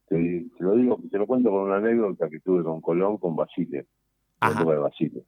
te, 0.07 0.45
lo 0.59 0.75
digo, 0.75 0.99
te 1.11 1.17
lo 1.17 1.27
cuento 1.27 1.49
con 1.49 1.63
una 1.63 1.77
anécdota 1.77 2.29
que 2.29 2.39
tuve 2.39 2.63
con 2.63 2.81
Colón, 2.81 3.17
con 3.17 3.35
Basile, 3.35 3.85
de 4.41 4.77
Basile. 4.77 5.23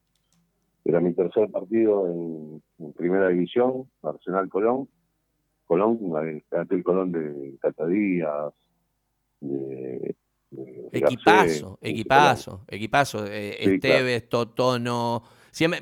Era 0.83 0.99
mi 0.99 1.13
tercer 1.13 1.49
partido 1.51 2.07
en, 2.07 2.61
primera 2.93 3.29
división, 3.29 3.89
Arsenal 4.01 4.49
Colón. 4.49 4.89
Colón, 5.65 5.99
el 6.51 6.83
Colón 6.83 7.11
de 7.11 7.57
Catadías, 7.61 8.53
de, 9.39 10.15
equipazo, 10.91 11.79
equipazo, 11.81 12.65
equipazo, 12.67 13.25
eh, 13.25 13.55
Esteves, 13.59 14.27
Totono. 14.27 15.23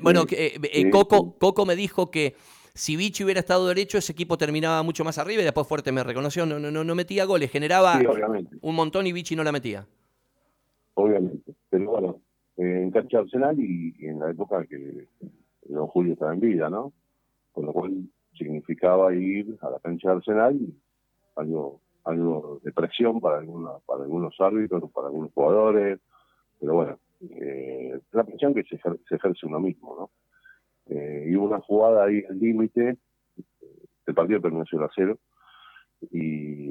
bueno, 0.02 0.24
eh, 0.30 0.60
eh, 0.62 0.90
Coco, 0.90 1.36
Coco 1.38 1.66
me 1.66 1.74
dijo 1.74 2.10
que 2.10 2.36
si 2.80 2.96
Vichy 2.96 3.24
hubiera 3.24 3.40
estado 3.40 3.68
derecho, 3.68 3.98
ese 3.98 4.12
equipo 4.12 4.38
terminaba 4.38 4.82
mucho 4.82 5.04
más 5.04 5.18
arriba 5.18 5.42
y 5.42 5.44
después 5.44 5.66
Fuerte 5.66 5.92
me 5.92 6.02
reconoció, 6.02 6.46
no, 6.46 6.58
no, 6.58 6.82
no 6.82 6.94
metía 6.94 7.26
goles, 7.26 7.50
generaba 7.50 8.00
un 8.62 8.74
montón 8.74 9.06
y 9.06 9.12
Vichy 9.12 9.36
no 9.36 9.44
la 9.44 9.52
metía. 9.52 9.86
Obviamente, 10.94 11.52
pero 11.68 11.90
bueno, 11.90 12.20
en 12.56 12.90
cancha 12.90 13.18
Arsenal 13.18 13.60
y, 13.60 13.94
en 14.00 14.18
la 14.18 14.30
época 14.30 14.64
que 14.64 15.06
Don 15.66 15.88
Julio 15.88 16.14
estaba 16.14 16.32
en 16.32 16.40
vida, 16.40 16.70
¿no? 16.70 16.94
Con 17.52 17.66
lo 17.66 17.74
cual 17.74 18.08
significaba 18.32 19.14
ir 19.14 19.58
a 19.60 19.68
la 19.68 19.78
cancha 19.80 20.08
de 20.08 20.16
Arsenal 20.16 20.56
y 20.56 20.74
algo, 21.36 21.82
algo 22.04 22.60
de 22.64 22.72
presión 22.72 23.20
para, 23.20 23.40
alguna, 23.40 23.72
para 23.84 24.04
algunos 24.04 24.34
árbitros, 24.40 24.90
para 24.90 25.08
algunos 25.08 25.30
jugadores, 25.34 26.00
pero 26.58 26.74
bueno, 26.74 26.98
eh, 27.28 28.00
la 28.12 28.24
presión 28.24 28.54
que 28.54 28.62
se, 28.62 28.80
ejerce 29.14 29.44
uno 29.44 29.60
mismo, 29.60 29.96
¿no? 29.98 30.10
Y 31.30 31.36
una 31.36 31.60
jugada 31.60 32.06
ahí 32.06 32.24
al 32.28 32.40
límite, 32.40 32.98
el 34.06 34.14
partido 34.16 34.40
permaneció 34.40 34.82
a 34.82 34.90
cero, 34.92 35.16
y, 36.10 36.70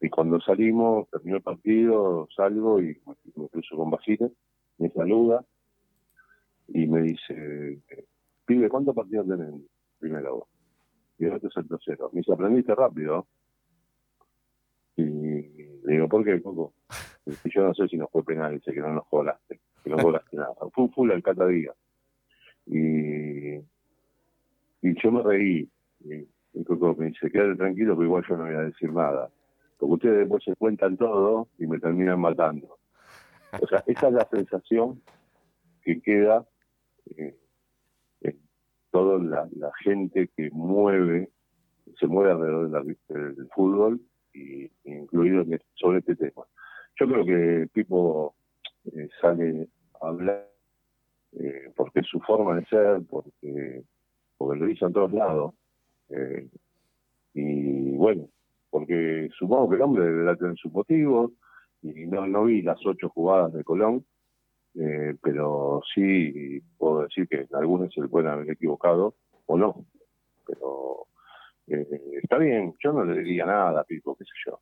y 0.00 0.08
cuando 0.08 0.40
salimos, 0.40 1.10
terminó 1.10 1.38
el 1.38 1.42
partido, 1.42 2.28
salgo 2.36 2.80
y 2.80 2.96
me 3.34 3.48
cruzo 3.48 3.76
con 3.76 3.90
Basile, 3.90 4.30
me 4.78 4.90
saluda 4.90 5.44
y 6.68 6.86
me 6.86 7.02
dice, 7.02 7.80
pibe, 8.46 8.68
¿cuántos 8.68 8.94
partidos 8.94 9.26
tienen 9.26 9.66
primero 9.98 10.46
Y 11.18 11.24
yo, 11.24 11.34
este 11.34 11.48
es 11.48 11.56
el 11.56 11.66
tercero. 11.66 12.12
Me 12.12 12.20
dice, 12.56 12.72
rápido. 12.76 13.26
Y 14.94 15.02
le 15.02 15.92
digo, 15.94 16.08
¿por 16.08 16.24
qué, 16.24 16.40
Coco? 16.40 16.74
Y 17.26 17.50
yo 17.50 17.64
no 17.64 17.74
sé 17.74 17.88
si 17.88 17.96
nos 17.96 18.08
fue 18.12 18.22
penal, 18.22 18.54
dice 18.54 18.72
que 18.72 18.80
no 18.80 18.92
nos 18.92 19.08
colaste, 19.08 19.60
que 19.82 19.90
no 19.90 19.96
colaste 19.96 20.36
nada. 20.36 20.54
Fue 20.72 20.88
full 20.90 21.10
al 21.10 21.24
catadía. 21.24 21.74
Y, 22.66 23.58
y 24.82 25.00
yo 25.00 25.12
me 25.12 25.22
reí. 25.22 25.68
Y, 26.00 26.64
Coco 26.64 26.94
me 26.98 27.06
dice, 27.06 27.30
quédate 27.30 27.56
tranquilo, 27.56 27.96
que 27.96 28.04
igual 28.04 28.24
yo 28.28 28.36
no 28.36 28.44
voy 28.44 28.54
a 28.54 28.62
decir 28.62 28.92
nada. 28.92 29.30
Porque 29.78 29.94
ustedes 29.94 30.18
después 30.18 30.44
se 30.44 30.56
cuentan 30.56 30.96
todo 30.96 31.48
y 31.58 31.66
me 31.66 31.78
terminan 31.78 32.20
matando. 32.20 32.78
O 33.60 33.66
sea, 33.66 33.82
esa 33.86 34.08
es 34.08 34.14
la 34.14 34.28
sensación 34.30 35.00
que 35.82 36.00
queda 36.00 36.46
eh, 37.16 37.36
en 38.20 38.38
toda 38.90 39.18
la, 39.18 39.72
gente 39.82 40.28
que 40.36 40.50
mueve, 40.50 41.30
se 41.98 42.06
mueve 42.06 42.32
alrededor 42.32 42.70
del 43.08 43.48
fútbol, 43.54 44.00
y, 44.34 44.70
incluido 44.84 45.44
sobre 45.74 45.98
este 45.98 46.16
tema. 46.16 46.44
Yo 46.98 47.06
creo 47.08 47.24
que 47.24 47.68
Pipo 47.72 48.34
eh, 48.84 49.08
sale 49.20 49.68
a 50.00 50.08
hablar 50.08 50.46
eh, 51.32 51.72
porque 51.76 52.00
es 52.00 52.06
su 52.06 52.20
forma 52.20 52.56
de 52.56 52.66
ser, 52.66 53.02
porque, 53.08 53.82
porque 54.40 54.58
lo 54.58 54.66
dice 54.66 54.86
en 54.86 54.92
todos 54.94 55.12
lados. 55.12 55.54
y 57.34 57.96
bueno, 57.96 58.26
porque 58.70 59.28
supongo 59.38 59.68
que 59.68 59.76
el 59.76 59.82
hombre 59.82 60.04
deberá 60.04 60.34
tener 60.34 60.56
sus 60.56 60.72
motivos, 60.72 61.32
y 61.82 62.06
no, 62.06 62.26
no 62.26 62.44
vi 62.44 62.62
las 62.62 62.78
ocho 62.86 63.10
jugadas 63.10 63.52
de 63.52 63.62
Colón, 63.62 64.06
eh, 64.74 65.14
pero 65.22 65.82
sí 65.94 66.62
puedo 66.78 67.02
decir 67.02 67.28
que 67.28 67.46
algunos 67.52 67.92
se 67.92 68.00
le 68.00 68.08
pueden 68.08 68.30
haber 68.30 68.50
equivocado 68.50 69.14
o 69.46 69.58
no. 69.58 69.84
Pero 70.46 71.06
eh, 71.66 72.20
está 72.22 72.38
bien, 72.38 72.74
yo 72.82 72.92
no 72.92 73.04
le 73.04 73.18
diría 73.18 73.44
nada 73.44 73.80
a 73.80 73.84
Pico, 73.84 74.16
qué 74.16 74.24
sé 74.24 74.30
yo. 74.46 74.60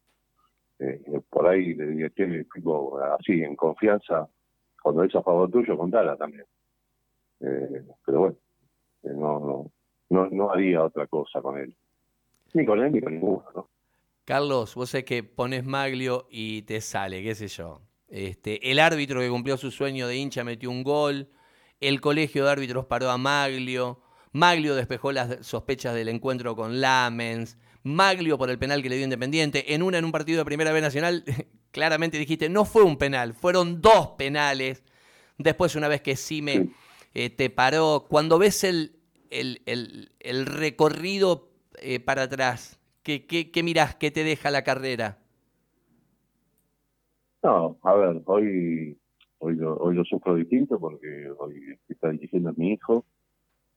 Eh, 0.80 1.20
por 1.30 1.47
ahí 1.47 1.75
le 1.75 1.87
diría, 1.87 2.11
tiene 2.11 2.44
Pico 2.44 2.99
así, 2.99 3.42
en 3.42 3.54
confianza, 3.54 4.28
cuando 4.82 5.04
es 5.04 5.14
a 5.14 5.23
favor 5.23 5.50
tuyo, 5.50 5.76
contala 5.76 6.16
también. 6.16 6.47
pero 7.38 8.20
bueno, 8.20 8.37
no, 9.02 9.38
no, 9.40 9.73
no, 10.11 10.28
no 10.31 10.50
haría 10.50 10.85
otra 10.85 11.07
cosa 11.07 11.40
con 11.40 11.59
él. 11.59 11.75
Ni 12.55 12.64
con 12.64 12.81
él 12.81 12.93
ni 12.93 13.00
con 13.00 13.14
ninguno, 13.14 13.45
¿no? 13.55 13.69
Carlos, 14.25 14.75
vos 14.75 14.90
sé 14.90 15.05
que 15.05 15.23
pones 15.23 15.64
Maglio 15.64 16.26
y 16.31 16.62
te 16.62 16.81
sale, 16.81 17.23
qué 17.23 17.35
sé 17.35 17.49
yo. 17.49 17.81
Este, 18.09 18.71
el 18.71 18.78
árbitro 18.78 19.21
que 19.21 19.28
cumplió 19.28 19.57
su 19.57 19.71
sueño 19.71 20.07
de 20.07 20.17
hincha 20.17 20.45
metió 20.45 20.71
un 20.71 20.83
gol. 20.83 21.28
El 21.81 22.00
colegio 22.00 22.45
de 22.45 22.50
árbitros 22.50 22.87
paró 22.87 23.11
a 23.11 23.17
Maglio. 23.17 24.00
Maglio 24.33 24.75
despejó 24.75 25.12
las 25.12 25.47
sospechas 25.47 25.95
del 25.95 26.09
encuentro 26.09 26.55
con 26.57 26.81
Lamens. 26.81 27.57
Maglio 27.83 28.37
por 28.37 28.50
el 28.50 28.59
penal 28.59 28.83
que 28.83 28.90
le 28.90 28.97
dio 28.97 29.05
Independiente. 29.05 29.75
En 29.75 29.83
una, 29.83 29.99
en 29.99 30.05
un 30.05 30.12
partido 30.12 30.40
de 30.40 30.45
Primera 30.45 30.73
B 30.73 30.81
Nacional, 30.81 31.25
claramente 31.71 32.19
dijiste, 32.19 32.49
no 32.49 32.64
fue 32.64 32.83
un 32.83 32.99
penal, 32.99 33.33
fueron 33.33 33.81
dos 33.81 34.09
penales. 34.19 34.85
Después, 35.38 35.75
una 35.76 35.88
vez 35.88 36.02
que 36.02 36.17
Sime 36.17 36.71
eh, 37.25 37.30
te 37.30 37.50
paró, 37.50 38.06
cuando 38.08 38.38
ves 38.38 38.64
el, 38.64 38.92
el, 39.30 40.46
recorrido 40.46 41.48
eh, 41.80 42.00
para 42.00 42.22
atrás, 42.22 42.80
¿Qué, 43.02 43.26
qué, 43.26 43.50
qué 43.50 43.62
mirás? 43.62 43.94
¿Qué 43.94 44.10
te 44.10 44.22
deja 44.22 44.50
la 44.50 44.62
carrera? 44.62 45.18
No, 47.42 47.78
a 47.82 47.94
ver, 47.94 48.20
hoy 48.26 48.98
hoy 49.38 49.54
lo, 49.56 49.76
hoy 49.76 49.94
lo 49.94 50.04
sufro 50.04 50.34
distinto 50.34 50.78
porque 50.78 51.30
hoy 51.38 51.78
está 51.88 52.10
dirigiendo 52.10 52.50
a 52.50 52.54
mi 52.56 52.72
hijo 52.72 53.04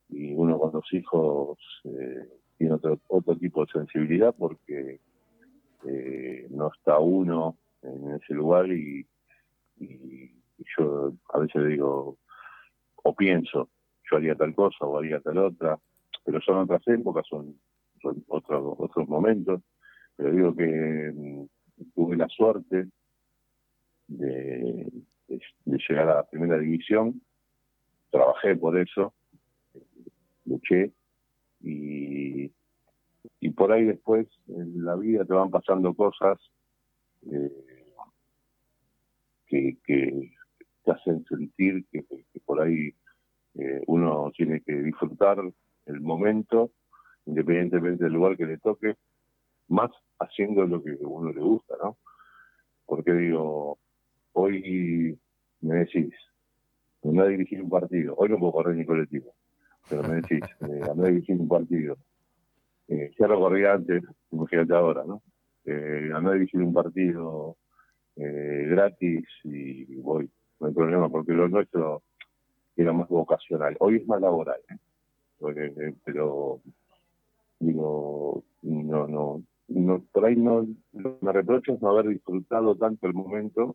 y 0.08 0.34
uno 0.34 0.58
con 0.58 0.72
los 0.72 0.92
hijos 0.92 1.58
eh, 1.84 2.28
tiene 2.58 2.74
otro, 2.74 3.00
otro 3.08 3.36
tipo 3.36 3.64
de 3.64 3.72
sensibilidad 3.72 4.34
porque 4.36 5.00
eh, 5.86 6.46
no 6.50 6.70
está 6.76 6.98
uno 6.98 7.56
en 7.82 8.12
ese 8.12 8.34
lugar 8.34 8.70
y, 8.70 9.06
y, 9.80 10.30
yo 10.78 11.12
a 11.32 11.38
veces 11.40 11.66
digo 11.66 12.18
o 13.02 13.14
pienso 13.14 13.68
yo 14.10 14.16
haría 14.16 14.34
tal 14.34 14.54
cosa 14.54 14.84
o 14.84 14.98
haría 14.98 15.20
tal 15.20 15.38
otra 15.38 15.78
pero 16.24 16.40
son 16.40 16.58
otras 16.58 16.86
épocas 16.88 17.26
son 17.28 17.56
otros 18.28 18.74
otros 18.78 19.08
momentos, 19.08 19.60
pero 20.16 20.32
digo 20.32 20.56
que 20.56 21.12
mm, 21.14 21.44
tuve 21.94 22.16
la 22.16 22.28
suerte 22.28 22.88
de, 24.08 24.90
llegar 25.88 26.08
a 26.08 26.14
la 26.16 26.26
primera 26.28 26.58
división, 26.58 27.22
trabajé 28.10 28.56
por 28.56 28.78
eso, 28.78 29.14
luché 30.44 30.92
y, 31.60 32.52
y 33.40 33.50
por 33.50 33.72
ahí 33.72 33.84
después 33.84 34.28
en 34.48 34.84
la 34.84 34.96
vida 34.96 35.24
te 35.24 35.32
van 35.32 35.50
pasando 35.50 35.94
cosas 35.94 36.38
eh, 37.30 37.94
que, 39.46 39.78
que 39.84 40.32
te 40.84 40.92
hacen 40.92 41.24
sentir 41.24 41.84
que, 41.90 42.04
que 42.04 42.40
por 42.44 42.60
ahí 42.60 42.92
eh, 43.54 43.82
uno 43.86 44.30
tiene 44.36 44.60
que 44.60 44.72
disfrutar 44.72 45.38
el 45.86 46.00
momento, 46.00 46.72
independientemente 47.26 48.04
del 48.04 48.14
lugar 48.14 48.36
que 48.36 48.46
le 48.46 48.58
toque, 48.58 48.96
más 49.68 49.90
haciendo 50.18 50.66
lo 50.66 50.82
que 50.82 50.92
a 50.92 51.06
uno 51.06 51.32
le 51.32 51.40
gusta, 51.40 51.74
¿no? 51.82 51.98
Porque 52.86 53.12
digo, 53.12 53.78
hoy 54.32 55.18
me 55.60 55.76
decís, 55.76 56.14
no 57.02 57.22
a 57.22 57.26
dirigir 57.26 57.62
un 57.62 57.70
partido, 57.70 58.14
hoy 58.16 58.28
no 58.28 58.38
puedo 58.38 58.52
correr 58.52 58.76
ni 58.76 58.84
colectivo, 58.84 59.34
pero 59.88 60.02
me 60.02 60.16
decís, 60.16 60.40
eh, 60.60 60.80
a 60.88 60.94
dirigir 60.94 61.36
un 61.40 61.48
partido, 61.48 61.96
eh, 62.88 63.10
ya 63.18 63.26
lo 63.26 63.38
corría 63.38 63.74
antes, 63.74 64.02
imagínate 64.30 64.74
ahora, 64.74 65.04
¿no? 65.04 65.22
Eh, 65.64 66.10
a 66.14 66.20
dirigir 66.32 66.60
un 66.60 66.72
partido 66.72 67.56
eh, 68.16 68.66
gratis 68.68 69.24
y 69.44 69.96
voy, 69.96 70.28
no 70.62 70.68
hay 70.68 70.74
problema, 70.74 71.08
porque 71.08 71.32
lo 71.32 71.48
nuestro 71.48 72.02
era 72.76 72.92
más 72.92 73.08
vocacional, 73.08 73.76
hoy 73.80 73.96
es 73.96 74.06
más 74.06 74.20
laboral, 74.20 74.60
¿eh? 74.70 74.76
Eh, 75.44 75.94
pero 76.04 76.60
digo, 77.58 78.44
no, 78.62 79.08
no, 79.08 79.42
no, 79.66 80.04
por 80.12 80.24
ahí 80.24 80.36
no, 80.36 80.64
me 80.92 81.32
reprocho 81.32 81.76
no 81.80 81.90
haber 81.90 82.06
disfrutado 82.06 82.76
tanto 82.76 83.08
el 83.08 83.14
momento 83.14 83.74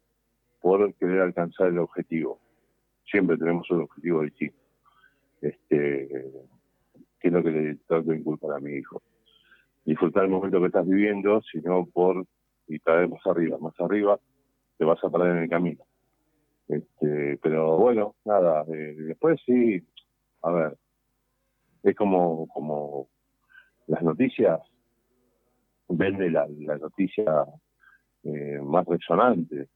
por 0.61 0.93
querer 0.93 1.19
alcanzar 1.19 1.67
el 1.67 1.79
objetivo. 1.79 2.39
Siempre 3.03 3.37
tenemos 3.37 3.69
un 3.69 3.81
objetivo 3.81 4.21
distinto. 4.21 4.57
Este, 5.41 6.31
que 7.19 7.27
es 7.27 7.33
lo 7.33 7.43
que 7.43 7.51
le 7.51 7.75
trato 7.85 8.11
de 8.11 8.17
inculcar 8.17 8.53
a 8.53 8.59
mi 8.59 8.71
hijo. 8.71 9.01
Disfrutar 9.83 10.23
el 10.23 10.29
momento 10.29 10.61
que 10.61 10.67
estás 10.67 10.87
viviendo, 10.87 11.41
sino 11.51 11.85
por 11.85 12.25
y 12.69 12.79
cada 12.79 13.05
más 13.07 13.25
arriba, 13.25 13.57
más 13.59 13.79
arriba, 13.79 14.19
te 14.77 14.85
vas 14.85 15.03
a 15.03 15.09
parar 15.09 15.35
en 15.35 15.43
el 15.43 15.49
camino. 15.49 15.83
Este, 16.67 17.37
pero 17.41 17.77
bueno, 17.77 18.15
nada, 18.25 18.63
eh, 18.73 18.95
después 18.97 19.39
sí, 19.45 19.81
a 20.41 20.51
ver, 20.51 20.77
es 21.83 21.95
como, 21.95 22.47
como 22.47 23.09
las 23.87 24.03
noticias, 24.03 24.59
vende 25.87 26.29
la, 26.29 26.45
la 26.59 26.77
noticia 26.77 27.45
eh, 28.23 28.59
más 28.61 28.85
resonante. 28.85 29.69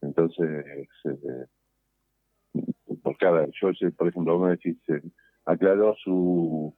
Entonces, 0.00 0.64
eh, 1.04 1.46
porque 3.02 3.26
a 3.26 3.30
ver, 3.30 3.50
yo, 3.60 3.70
por 3.96 4.08
ejemplo, 4.08 4.38
me 4.38 4.50
decís, 4.50 4.78
eh, 4.88 5.02
aclaró 5.44 5.94
su, 5.96 6.74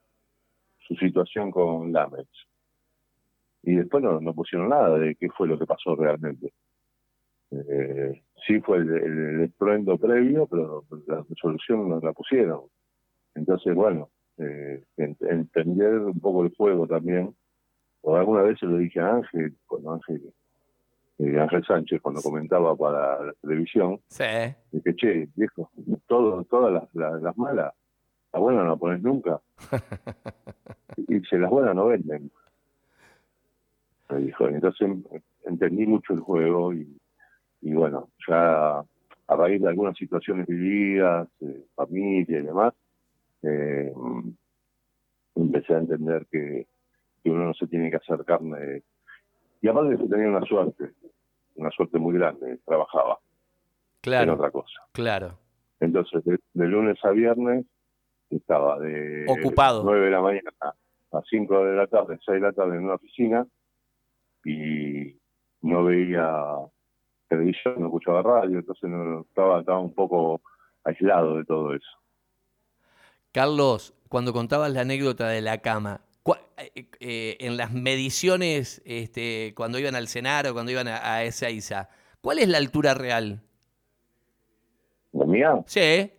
su 0.79 0.95
situación 0.95 1.51
con 1.51 1.91
Lamex. 1.91 2.27
Y 3.63 3.75
después 3.75 4.03
no, 4.03 4.19
no 4.21 4.33
pusieron 4.33 4.69
nada 4.69 4.97
de 4.97 5.15
qué 5.15 5.29
fue 5.29 5.47
lo 5.47 5.57
que 5.57 5.65
pasó 5.65 5.95
realmente. 5.95 6.53
Eh, 7.67 8.23
sí 8.45 8.59
fue 8.61 8.77
el, 8.77 8.89
el, 8.89 9.41
estruendo 9.41 9.97
previo, 9.97 10.47
pero 10.47 10.83
la 11.07 11.23
resolución 11.29 11.89
no 11.89 11.99
la 11.99 12.13
pusieron. 12.13 12.61
Entonces, 13.35 13.75
bueno, 13.75 14.09
eh, 14.37 14.83
entender 14.97 15.99
un 15.99 16.19
poco 16.19 16.43
el 16.43 16.55
juego 16.55 16.87
también. 16.87 17.35
O 18.01 18.15
alguna 18.15 18.43
vez 18.43 18.59
se 18.59 18.65
lo 18.65 18.77
dije 18.77 18.99
a 18.99 19.15
Ángel, 19.15 19.55
cuando 19.65 19.93
Ángel, 19.93 20.33
eh, 21.17 21.39
Ángel 21.39 21.65
Sánchez, 21.65 22.01
cuando 22.01 22.21
comentaba 22.21 22.75
para 22.75 23.23
la 23.23 23.33
televisión, 23.41 23.99
sí. 24.07 24.23
dije, 24.71 24.95
che, 24.95 25.29
viejo, 25.35 25.71
todo, 26.05 26.43
todas 26.43 26.71
las, 26.71 27.21
las, 27.21 27.37
malas, 27.37 27.73
las 28.31 28.41
buenas 28.41 28.63
no 28.63 28.69
las 28.71 28.79
pones 28.79 29.01
nunca. 29.01 29.41
y 30.97 31.19
si 31.21 31.37
las 31.37 31.49
buenas 31.49 31.75
no 31.75 31.87
venden. 31.87 32.31
Me 34.09 34.19
dijo, 34.19 34.47
entonces 34.49 34.87
entendí 35.45 35.87
mucho 35.87 36.13
el 36.13 36.19
juego 36.19 36.73
y, 36.73 36.95
y 37.65 37.73
bueno, 37.73 38.09
ya 38.27 38.77
a 38.77 39.35
raíz 39.35 39.59
de 39.59 39.69
algunas 39.69 39.97
situaciones 39.97 40.45
vividas, 40.45 41.27
eh, 41.41 41.65
familia 41.73 42.37
y 42.37 42.43
demás, 42.43 42.75
eh, 43.41 43.91
empecé 45.33 45.73
a 45.73 45.79
entender 45.79 46.27
que, 46.31 46.67
uno 47.25 47.45
no 47.45 47.53
se 47.55 47.65
tiene 47.65 47.89
que 47.89 47.95
hacer 47.95 48.23
carne. 48.23 48.83
Y 49.59 49.67
aparte 49.67 49.97
que 49.97 50.07
tenía 50.07 50.27
una 50.27 50.45
suerte, 50.45 50.91
una 51.55 51.71
suerte 51.71 51.97
muy 51.97 52.13
grande, 52.13 52.59
trabajaba 52.63 53.17
claro, 54.01 54.23
en 54.25 54.29
otra 54.29 54.51
cosa. 54.51 54.83
Claro. 54.91 55.39
Entonces, 55.79 56.23
de, 56.23 56.67
lunes 56.67 57.03
a 57.03 57.09
viernes 57.09 57.65
estaba 58.29 58.77
de 58.77 59.25
ocupado 59.27 59.81
9 59.83 60.05
de 60.05 60.11
la 60.11 60.21
mañana 60.21 60.51
a 60.61 61.21
5 61.27 61.65
de 61.65 61.75
la 61.75 61.87
tarde, 61.87 62.19
6 62.23 62.35
de 62.35 62.41
la 62.41 62.53
tarde 62.53 62.75
en 62.75 62.83
una 62.83 62.93
oficina 62.93 63.47
y 64.43 65.17
no 65.63 65.83
veía 65.83 66.29
televisión, 67.27 67.75
no 67.79 67.87
escuchaba 67.87 68.21
radio, 68.21 68.59
entonces 68.59 68.89
no, 68.89 69.21
estaba, 69.21 69.59
estaba 69.59 69.79
un 69.79 69.93
poco 69.93 70.41
aislado 70.83 71.37
de 71.37 71.45
todo 71.45 71.73
eso. 71.73 71.89
Carlos, 73.31 73.93
cuando 74.09 74.33
contabas 74.33 74.71
la 74.71 74.81
anécdota 74.81 75.27
de 75.27 75.41
la 75.41 75.57
cama, 75.59 76.01
eh, 76.57 76.87
eh, 77.01 77.37
en 77.41 77.57
las 77.57 77.73
mediciones, 77.73 78.81
este, 78.85 79.53
cuando 79.55 79.77
iban 79.77 79.95
al 79.95 80.07
cenar 80.07 80.47
o 80.47 80.53
cuando 80.53 80.71
iban 80.71 80.87
a, 80.87 81.23
esa 81.23 81.49
Isa, 81.49 81.89
¿cuál 82.21 82.39
es 82.39 82.47
la 82.47 82.57
altura 82.57 82.93
real? 82.93 83.41
¿La 85.11 85.25
mía? 85.25 85.63
Sí. 85.65 86.11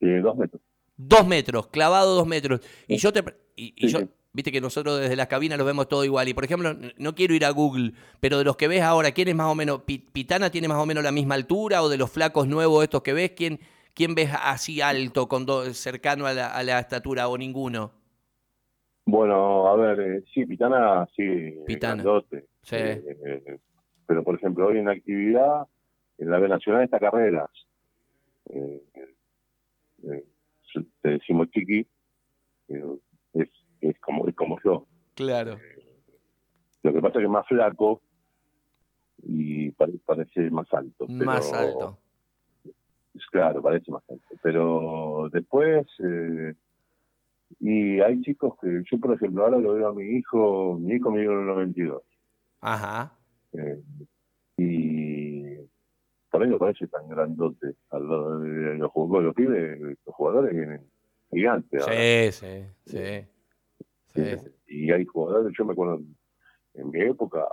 Dos 0.00 0.36
metros. 0.36 0.62
Dos 0.98 1.26
metros, 1.26 1.66
clavado 1.68 2.14
dos 2.14 2.26
metros. 2.26 2.60
Y 2.86 2.98
yo 2.98 3.12
te. 3.12 3.24
Y, 3.56 3.88
yo, 3.88 4.00
Viste 4.36 4.52
que 4.52 4.60
nosotros 4.60 5.00
desde 5.00 5.16
las 5.16 5.28
cabinas 5.28 5.56
lo 5.56 5.64
vemos 5.64 5.88
todo 5.88 6.04
igual. 6.04 6.28
Y 6.28 6.34
por 6.34 6.44
ejemplo, 6.44 6.76
no 6.98 7.14
quiero 7.14 7.32
ir 7.32 7.46
a 7.46 7.50
Google, 7.50 7.92
pero 8.20 8.36
de 8.36 8.44
los 8.44 8.58
que 8.58 8.68
ves 8.68 8.82
ahora, 8.82 9.12
¿quién 9.12 9.28
es 9.28 9.34
más 9.34 9.46
o 9.46 9.54
menos? 9.54 9.80
¿Pitana 9.84 10.50
tiene 10.50 10.68
más 10.68 10.76
o 10.76 10.84
menos 10.84 11.02
la 11.02 11.10
misma 11.10 11.36
altura? 11.36 11.82
¿O 11.82 11.88
de 11.88 11.96
los 11.96 12.10
flacos 12.10 12.46
nuevos 12.46 12.84
estos 12.84 13.00
que 13.00 13.14
ves, 13.14 13.30
quién, 13.30 13.60
¿Quién 13.94 14.14
ves 14.14 14.30
así 14.38 14.82
alto, 14.82 15.26
con 15.26 15.46
cercano 15.72 16.26
a 16.26 16.34
la, 16.34 16.78
estatura 16.78 17.28
o 17.28 17.38
ninguno? 17.38 17.92
Bueno, 19.06 19.68
a 19.68 19.76
ver, 19.76 20.00
eh, 20.00 20.24
sí, 20.34 20.44
Pitana, 20.44 21.08
sí, 21.16 21.54
Pitana. 21.66 22.04
Sí. 22.60 22.76
Eh, 22.76 23.02
eh, 23.24 23.58
pero, 24.06 24.22
por 24.22 24.34
ejemplo, 24.34 24.66
hoy 24.66 24.76
en 24.76 24.84
la 24.84 24.92
actividad, 24.92 25.62
en 26.18 26.30
la 26.30 26.38
B 26.38 26.46
Nacional 26.46 26.84
está 26.84 26.98
carreras. 27.00 27.48
te 31.00 31.08
decimos 31.08 31.48
chiqui, 31.52 31.86
es, 33.88 33.94
es, 33.94 34.00
como, 34.00 34.26
es 34.26 34.34
como 34.34 34.58
yo. 34.64 34.86
Claro. 35.14 35.58
lo 36.82 36.92
que 36.92 37.00
pasa 37.00 37.14
es 37.14 37.18
que 37.18 37.24
es 37.24 37.30
más 37.30 37.46
flaco 37.46 38.02
y 39.22 39.70
parece 39.70 40.50
más 40.50 40.72
alto. 40.72 41.06
Más 41.08 41.52
alto 41.52 41.98
Claro, 43.30 43.62
parece 43.62 43.90
más 43.90 44.02
alto. 44.08 44.24
Pero 44.42 45.28
después, 45.32 45.86
eh, 45.98 46.54
y 47.60 48.00
hay 48.00 48.20
chicos 48.22 48.54
que, 48.60 48.82
yo 48.90 48.98
por 48.98 49.14
ejemplo, 49.14 49.44
ahora 49.44 49.58
lo 49.58 49.74
veo 49.74 49.88
a 49.88 49.94
mi 49.94 50.04
hijo, 50.04 50.78
mi 50.78 50.94
hijo 50.94 51.10
me 51.10 51.20
dio 51.20 51.32
en 51.32 51.40
el 51.40 51.46
92. 51.46 52.02
Ajá. 52.60 53.12
Eh, 53.52 53.82
y 54.56 55.56
por 56.30 56.42
ahí 56.42 56.48
no 56.48 56.58
parece 56.58 56.86
tan 56.88 57.08
grandote 57.08 57.74
al 57.90 58.08
lado 58.08 58.40
de 58.40 58.76
los 58.76 58.90
jugadores, 58.90 59.26
los 59.26 59.34
pibes, 59.34 59.80
los 59.80 60.14
jugadores 60.14 60.54
vienen 60.54 60.80
gigantes. 61.30 61.84
Sí, 61.84 62.32
sí, 62.32 62.64
sí, 62.84 63.26
sí, 64.16 64.50
Y 64.68 64.90
hay 64.90 65.04
jugadores, 65.04 65.52
yo 65.56 65.64
me 65.64 65.72
acuerdo 65.72 66.00
en 66.74 66.90
mi 66.90 67.00
época, 67.00 67.46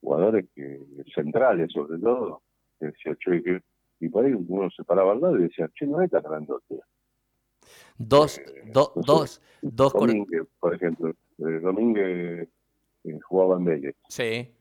jugadores 0.00 0.46
que 0.54 0.80
centrales 1.14 1.72
sobre 1.72 1.98
todo, 1.98 2.42
que 2.78 2.86
decía, 2.86 3.16
que 3.16 3.62
y 4.00 4.08
por 4.08 4.24
ahí 4.24 4.32
uno 4.32 4.68
se 4.70 4.84
paraba 4.84 5.12
al 5.12 5.20
lado 5.20 5.38
y 5.38 5.44
decía, 5.44 5.70
che, 5.74 5.86
no 5.86 6.00
es 6.02 6.10
tan 6.10 6.22
grandote. 6.22 6.80
Dos, 7.96 8.38
eh, 8.38 8.44
do, 8.72 8.92
dos, 8.96 9.40
dos. 9.62 9.92
Domínguez, 9.92 10.46
por 10.60 10.74
ejemplo. 10.74 11.10
Eh, 11.38 11.60
Domínguez 11.62 12.48
eh, 13.04 13.18
jugaba 13.22 13.56
en 13.56 13.64
Vélez. 13.64 13.96
Sí. 14.08 14.52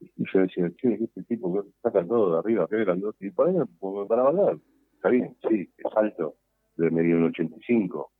Y 0.00 0.24
yo 0.32 0.40
decía, 0.40 0.70
che, 0.76 0.94
este 0.94 1.22
tipo 1.24 1.66
saca 1.82 2.06
todo 2.06 2.32
de 2.32 2.38
arriba, 2.38 2.66
qué 2.70 2.76
grandote. 2.76 3.26
Y 3.26 3.30
por 3.30 3.48
ahí 3.48 3.54
me 3.54 4.06
paraba 4.06 4.30
al 4.30 4.36
lado. 4.36 4.60
Está 4.94 5.10
bien, 5.10 5.36
sí, 5.48 5.70
es 5.76 5.96
alto, 5.96 6.36
de 6.76 6.90
medio 6.90 7.16
un 7.16 7.24
85. 7.24 8.10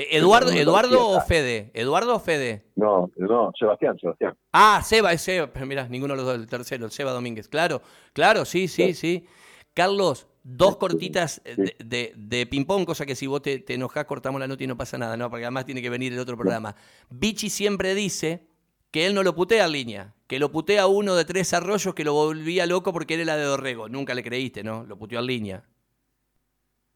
Eh, 0.00 0.16
¿Eduardo, 0.16 0.50
Eduardo 0.50 1.08
o 1.08 1.20
Fede? 1.20 1.70
¿Eduardo 1.74 2.16
o 2.16 2.20
Fede? 2.20 2.64
No, 2.74 3.10
no, 3.16 3.52
Sebastián, 3.58 3.98
Sebastián. 4.00 4.34
Ah, 4.50 4.80
Seba, 4.82 5.12
es 5.12 5.20
Seba. 5.20 5.52
Pero 5.52 5.66
mirá, 5.66 5.88
ninguno 5.88 6.14
de 6.14 6.16
los 6.16 6.26
dos, 6.26 6.36
el 6.36 6.46
tercero, 6.46 6.88
Seba 6.88 7.12
Domínguez. 7.12 7.48
Claro, 7.48 7.82
claro, 8.14 8.46
sí, 8.46 8.66
sí, 8.66 8.94
sí. 8.94 9.26
Carlos, 9.74 10.26
dos 10.42 10.78
cortitas 10.78 11.42
de, 11.44 12.14
de, 12.16 12.46
ping-pong, 12.46 12.86
cosa 12.86 13.04
que 13.04 13.14
si 13.14 13.26
vos 13.26 13.42
te, 13.42 13.58
te 13.58 13.74
enojás, 13.74 14.06
cortamos 14.06 14.40
la 14.40 14.48
nota 14.48 14.64
y 14.64 14.66
no 14.66 14.76
pasa 14.76 14.96
nada, 14.96 15.18
¿no? 15.18 15.28
Porque 15.28 15.44
además 15.44 15.66
tiene 15.66 15.82
que 15.82 15.90
venir 15.90 16.14
el 16.14 16.18
otro 16.18 16.36
programa. 16.36 16.74
Vichy 17.10 17.50
siempre 17.50 17.94
dice 17.94 18.46
que 18.90 19.04
él 19.04 19.14
no 19.14 19.22
lo 19.22 19.34
putea 19.34 19.66
en 19.66 19.72
línea, 19.72 20.14
que 20.26 20.38
lo 20.38 20.50
putea 20.50 20.86
uno 20.86 21.14
de 21.14 21.26
tres 21.26 21.52
arroyos 21.52 21.94
que 21.94 22.04
lo 22.04 22.14
volvía 22.14 22.64
loco 22.64 22.94
porque 22.94 23.20
era 23.20 23.36
de 23.36 23.44
Dorrego. 23.44 23.90
Nunca 23.90 24.14
le 24.14 24.24
creíste, 24.24 24.64
¿no? 24.64 24.84
Lo 24.86 24.96
puteó 24.96 25.20
en 25.20 25.26
línea. 25.26 25.64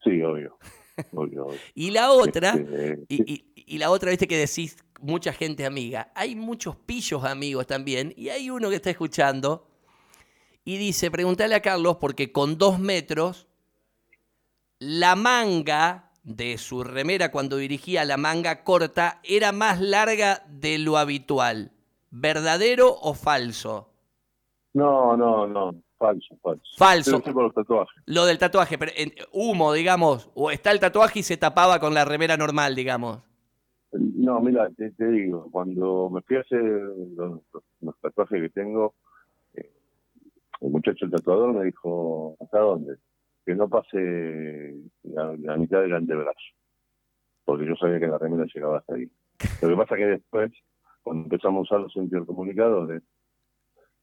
Sí, 0.02 0.22
obvio. 0.22 0.56
Y 1.74 1.90
la 1.90 2.12
otra, 2.12 2.50
este, 2.54 3.04
y, 3.08 3.44
y 3.54 3.78
la 3.78 3.90
otra, 3.90 4.10
viste 4.10 4.28
que 4.28 4.38
decís, 4.38 4.76
mucha 5.00 5.32
gente 5.32 5.66
amiga. 5.66 6.12
Hay 6.14 6.34
muchos 6.36 6.76
pillos 6.76 7.24
amigos 7.24 7.66
también, 7.66 8.14
y 8.16 8.28
hay 8.28 8.50
uno 8.50 8.70
que 8.70 8.76
está 8.76 8.90
escuchando 8.90 9.66
y 10.64 10.78
dice, 10.78 11.10
pregúntale 11.10 11.54
a 11.54 11.62
Carlos, 11.62 11.98
porque 12.00 12.32
con 12.32 12.56
dos 12.56 12.78
metros, 12.78 13.46
la 14.78 15.14
manga 15.14 16.10
de 16.22 16.56
su 16.56 16.82
remera 16.82 17.30
cuando 17.30 17.58
dirigía 17.58 18.04
la 18.04 18.16
manga 18.16 18.64
corta 18.64 19.20
era 19.22 19.52
más 19.52 19.80
larga 19.80 20.42
de 20.48 20.78
lo 20.78 20.96
habitual. 20.96 21.72
¿Verdadero 22.10 22.96
o 23.02 23.12
falso? 23.14 23.90
No, 24.72 25.16
no, 25.16 25.46
no, 25.46 25.74
falso, 25.98 26.36
falso. 26.42 26.76
Falso. 26.76 27.10
Pero 27.18 27.24
sí 27.24 27.32
por 27.32 27.42
los 27.44 27.54
tatuajes. 27.54 28.02
Lo 28.06 28.24
del 28.26 28.38
tatuaje, 28.38 28.78
pero 28.78 28.92
en 28.96 29.12
humo, 29.32 29.72
digamos, 29.72 30.30
o 30.34 30.50
está 30.50 30.70
el 30.70 30.80
tatuaje 30.80 31.20
y 31.20 31.22
se 31.22 31.36
tapaba 31.36 31.78
con 31.78 31.94
la 31.94 32.04
remera 32.04 32.36
normal, 32.36 32.74
digamos. 32.74 33.22
No, 33.92 34.40
mira, 34.40 34.68
te, 34.70 34.90
te 34.90 35.06
digo, 35.06 35.48
cuando 35.50 36.10
me 36.10 36.20
fui 36.22 36.36
a 36.36 36.40
hacer 36.40 36.60
los, 36.62 37.40
los 37.80 38.00
tatuajes 38.00 38.42
que 38.42 38.48
tengo, 38.48 38.94
eh, 39.54 39.70
el 40.60 40.70
muchacho, 40.70 41.04
el 41.04 41.12
tatuador, 41.12 41.54
me 41.54 41.64
dijo, 41.64 42.36
¿hasta 42.40 42.58
dónde? 42.58 42.96
Que 43.46 43.54
no 43.54 43.68
pase 43.68 44.74
la, 45.04 45.36
la 45.38 45.56
mitad 45.56 45.80
del 45.80 45.94
antebrazo, 45.94 46.38
porque 47.44 47.66
yo 47.66 47.76
sabía 47.76 48.00
que 48.00 48.08
la 48.08 48.18
remera 48.18 48.46
llegaba 48.52 48.78
hasta 48.78 48.96
ahí. 48.96 49.08
Lo 49.62 49.68
que 49.68 49.76
pasa 49.76 49.96
que 49.96 50.06
después, 50.06 50.50
cuando 51.02 51.24
empezamos 51.24 51.60
a 51.60 51.62
usar 51.62 51.80
los 51.80 51.96
intercomunicadores, 51.96 53.02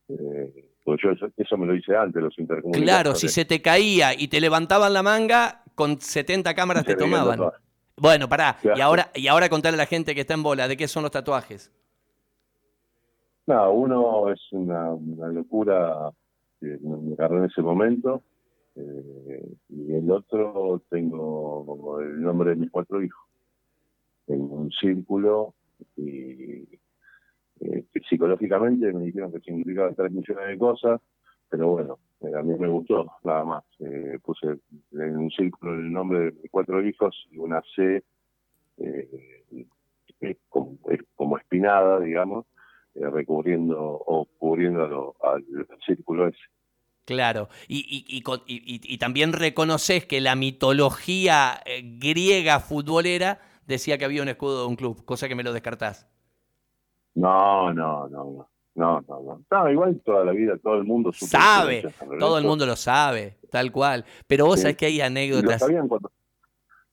eh, 0.08 0.71
yo 0.86 1.12
eso, 1.12 1.28
eso 1.38 1.58
me 1.58 1.66
lo 1.66 1.76
hice 1.76 1.96
antes, 1.96 2.22
los 2.22 2.38
intercomunicadores. 2.38 2.84
Claro, 2.84 3.16
si 3.16 3.28
se 3.30 3.46
te 3.46 3.62
caía 3.62 4.14
y 4.18 4.28
te 4.28 4.42
levantaban 4.42 4.94
la 4.94 5.04
manga, 5.04 5.64
con 5.76 6.00
70 6.00 6.54
cámaras 6.54 6.86
te 6.86 6.96
tomaban. 6.96 7.40
Bueno, 7.98 8.28
pará, 8.28 8.58
y 8.76 8.82
ahora, 8.82 9.12
y 9.14 9.28
ahora 9.28 9.50
contarle 9.50 9.76
a 9.76 9.84
la 9.84 9.86
gente 9.86 10.16
que 10.16 10.22
está 10.22 10.34
en 10.34 10.44
bola, 10.44 10.68
¿de 10.68 10.76
qué 10.76 10.88
son 10.88 11.04
los 11.04 11.12
tatuajes? 11.12 11.72
No, 13.46 13.72
uno 13.72 14.32
es 14.32 14.40
una, 14.52 14.92
una 14.92 15.28
locura 15.28 16.12
que 16.60 16.78
me 16.82 17.14
agarró 17.14 17.40
en 17.40 17.46
ese 17.46 17.62
momento, 17.62 18.24
eh, 18.76 19.54
y 19.70 19.94
el 19.94 20.10
otro 20.10 20.82
tengo 20.90 22.00
el 22.00 22.22
nombre 22.22 22.52
de 22.52 22.56
mis 22.56 22.72
cuatro 22.72 23.04
hijos 23.04 23.22
en 24.28 24.42
un 24.42 24.72
círculo 24.72 25.54
y 25.98 26.64
eh, 27.62 27.86
psicológicamente 28.10 28.92
me 28.94 29.06
dijeron 29.06 29.32
que 29.32 29.40
significaba 29.40 29.94
tres 29.94 30.12
millones 30.12 30.48
de 30.48 30.58
cosas, 30.58 31.02
pero 31.50 31.68
bueno, 31.70 32.00
eh, 32.22 32.32
a 32.38 32.42
mí 32.42 32.54
me 32.58 32.68
gustó 32.68 33.12
nada 33.24 33.44
más. 33.46 33.64
Eh, 33.80 34.18
puse 34.24 34.48
en 34.92 35.18
un 35.18 35.30
círculo 35.32 35.74
el 35.74 35.92
nombre 35.92 36.20
de 36.20 36.32
mis 36.32 36.52
cuatro 36.52 36.86
hijos 36.86 37.28
y 37.32 37.38
una 37.38 37.62
C 37.76 38.04
eh, 38.78 39.08
como, 40.50 40.78
como 41.16 41.38
espinada, 41.38 42.00
digamos, 42.00 42.46
eh, 42.96 43.10
recubriendo 43.10 43.78
o 43.80 44.26
cubriendo 44.38 44.88
lo- 44.88 45.16
al, 45.24 45.44
círculo 45.86 46.28
ese. 46.28 46.38
Claro, 47.06 47.50
y, 47.68 47.80
y- 48.08 48.24
y 48.94 48.98
también 49.00 49.34
reconoces 49.34 50.06
que 50.06 50.22
la 50.22 50.36
mitología 50.36 51.62
griega 52.00 52.60
futbolera 52.60 53.40
decía 53.66 53.98
que 53.98 54.06
había 54.06 54.22
un 54.22 54.30
escudo 54.30 54.62
de 54.62 54.68
un 54.68 54.76
club, 54.76 55.04
cosa 55.06 55.28
que 55.28 55.36
me 55.36 55.44
lo 55.44 55.52
descartás. 55.54 56.08
No, 57.16 57.74
no, 57.74 58.08
no, 58.08 58.24
no. 58.26 58.48
No, 58.74 59.02
no, 59.02 59.22
no. 59.22 59.44
No, 59.52 59.70
igual 59.70 60.02
toda 60.06 60.24
la 60.24 60.32
vida, 60.32 60.54
todo 60.64 60.76
el 60.76 60.86
mundo 60.86 61.12
supo 61.12 61.30
Sabe, 61.30 61.84
todo 62.18 62.38
el 62.38 62.46
mundo 62.46 62.66
lo 62.66 62.78
sabe, 62.78 63.38
tal 63.52 63.70
cual. 63.70 64.06
Pero 64.28 64.46
vos 64.46 64.56
Sí. 64.56 64.62
sabés 64.62 64.78
que 64.78 64.86
hay 64.86 64.96
Y 64.96 65.00
lo 65.00 65.06
anécdotas. 65.06 65.60
sabían 65.60 65.90
cuando, 65.90 66.10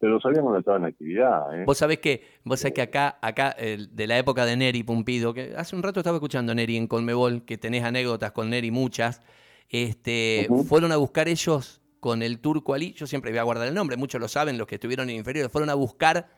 pero 0.01 0.15
lo 0.15 0.21
sabían 0.21 0.43
cuando 0.43 0.59
estaban 0.59 0.83
en 0.83 0.89
actividad, 0.89 1.55
¿eh? 1.61 1.65
Vos 1.65 1.79
sabés 1.79 2.01
que, 2.01 2.25
vos 2.45 2.59
sabés 2.59 2.75
que 2.75 2.83
acá, 2.83 3.17
acá 3.23 3.51
el- 3.53 3.95
de 3.95 4.09
la 4.09 4.19
época 4.19 4.45
de 4.45 4.57
Neri 4.57 4.83
Pumpido, 4.83 5.33
que 5.33 5.55
hace 5.57 5.77
un 5.77 5.85
rato 5.85 6.01
estaba 6.01 6.17
escuchando 6.17 6.53
Neri 6.53 6.77
en 6.77 6.89
Colmebol, 6.89 7.45
que 7.45 7.59
tenés 7.59 7.85
anécdotas 7.85 8.33
con 8.33 8.51
Neri 8.51 8.73
muchas, 8.73 9.23
este, 9.69 10.49
fueron 10.67 10.91
a 10.91 10.97
buscar 10.97 11.29
ellos 11.29 11.81
con 12.01 12.23
el 12.23 12.41
turco 12.41 12.75
Ali, 12.75 12.93
yo 12.93 13.07
siempre 13.07 13.31
voy 13.31 13.39
a 13.39 13.45
guardar 13.45 13.69
el 13.69 13.75
nombre, 13.75 13.97
muchos 13.97 14.21
lo 14.21 14.27
saben, 14.27 14.59
los 14.59 14.67
que 14.67 14.75
estuvieron 14.77 15.09
en 15.11 15.17
inferiores, 15.17 15.53
fueron 15.53 15.71
a 15.71 15.75
buscar 15.75 16.29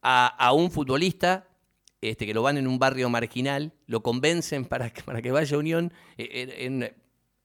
a, 0.00 0.26
a 0.28 0.52
un 0.52 0.70
futbolista 0.70 1.48
este, 2.00 2.26
que 2.26 2.34
lo 2.34 2.42
van 2.42 2.56
en 2.58 2.66
un 2.66 2.78
barrio 2.78 3.08
marginal, 3.08 3.72
lo 3.86 4.02
convencen 4.02 4.64
para 4.68 4.90
que, 4.90 5.02
para 5.02 5.22
que 5.22 5.30
vaya 5.30 5.56
a 5.56 5.58
Unión, 5.58 5.92
eh, 6.18 6.56
en- 6.58 6.82
en- 6.82 6.92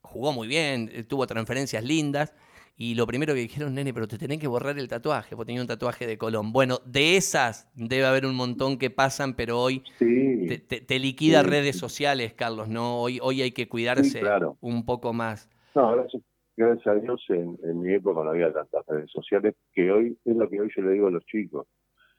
jugó 0.02 0.34
muy 0.34 0.48
bien, 0.48 0.90
eh, 0.94 1.04
tuvo 1.04 1.26
transferencias 1.28 1.84
lindas, 1.84 2.34
y 2.76 2.96
lo 2.96 3.06
primero 3.06 3.34
que 3.36 3.42
dijeron, 3.42 3.76
nene, 3.76 3.94
pero 3.94 4.08
te 4.08 4.18
tenés 4.18 4.40
que 4.40 4.48
borrar 4.48 4.78
el 4.80 4.88
tatuaje, 4.88 5.36
porque 5.36 5.50
tenía 5.50 5.62
un 5.62 5.68
tatuaje 5.68 6.08
de 6.08 6.18
Colón. 6.18 6.52
Bueno, 6.52 6.80
de 6.86 7.16
esas 7.16 7.70
debe 7.76 8.06
haber 8.06 8.26
un 8.26 8.34
montón 8.36 8.78
que 8.80 8.90
pasan, 8.90 9.36
pero 9.36 9.60
hoy 9.62 9.84
Sí, 10.00 10.48
te, 10.48 10.58
te- 10.58 10.82
te 10.82 10.98
liquida 11.00 11.42
Sí. 11.44 11.48
redes 11.50 11.78
sociales, 11.78 12.34
Carlos, 12.34 12.70
¿no? 12.70 13.00
Hoy, 13.00 13.20
hoy 13.22 13.44
hay 13.44 13.52
que 13.52 13.68
cuidarse 13.70 14.04
Sí, 14.04 14.20
claro. 14.20 14.58
un 14.62 14.84
poco 14.84 15.14
más. 15.14 15.48
no, 15.76 15.92
gracias, 15.96 16.24
gracias 16.58 16.88
a 16.88 16.96
Dios 16.96 17.24
en, 17.30 17.58
en 17.64 17.82
mi 17.82 17.94
época 17.94 18.24
no 18.24 18.32
había 18.32 18.52
tantas 18.52 18.84
redes 18.88 19.12
sociales 19.12 19.54
que 19.74 19.92
hoy 19.92 20.18
es 20.26 20.36
lo 20.36 20.50
que 20.50 20.60
hoy 20.60 20.70
yo 20.76 20.82
le 20.82 20.94
digo 20.94 21.08
a 21.08 21.12
los 21.12 21.24
chicos. 21.26 21.68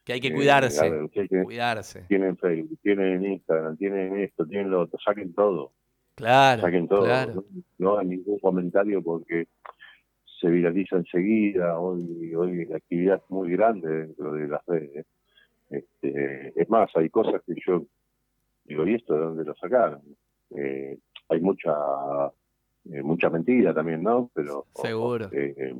Que 0.03 0.13
hay 0.13 0.19
que 0.19 0.27
Eh, 0.27 0.33
cuidarse, 0.33 0.91
que 1.11 1.27
cuidarse. 1.43 2.03
tienen 2.09 2.35
Facebook, 2.37 2.77
tienen 2.81 3.23
Instagram, 3.25 3.77
tienen 3.77 4.17
esto, 4.17 4.45
tienen 4.45 4.69
lo 4.71 4.81
otro, 4.81 4.99
saquen 4.99 5.33
todo. 5.33 5.71
Claro, 6.15 6.61
saquen 6.61 6.87
todo, 6.87 7.05
claro. 7.05 7.33
no, 7.35 7.43
no 7.79 7.93
hagan 7.93 8.09
ningún 8.09 8.37
comentario 8.39 9.01
porque 9.01 9.47
se 10.41 10.49
viraliza 10.49 10.97
enseguida, 10.97 11.79
hoy, 11.79 12.35
hoy 12.35 12.65
la 12.65 12.77
actividad 12.77 13.21
es 13.23 13.29
muy 13.31 13.49
grande 13.51 13.87
dentro 14.07 14.33
de 14.33 14.47
las 14.47 14.61
redes. 14.67 15.05
Este, 15.69 16.53
es 16.61 16.69
más, 16.69 16.91
hay 16.95 17.09
cosas 17.09 17.41
que 17.47 17.53
yo 17.65 17.85
digo, 18.65 18.85
¿y 18.85 18.95
esto 18.95 19.13
de 19.15 19.19
dónde 19.21 19.45
lo 19.45 19.55
sacaron? 19.55 20.01
Eh, 20.55 20.99
hay 21.29 21.39
mucha 21.41 21.71
eh, 22.91 23.01
mucha 23.01 23.29
mentira 23.29 23.73
también, 23.73 24.03
¿no? 24.03 24.29
Pero 24.35 24.65
Seguro. 24.75 25.29
eh, 25.31 25.73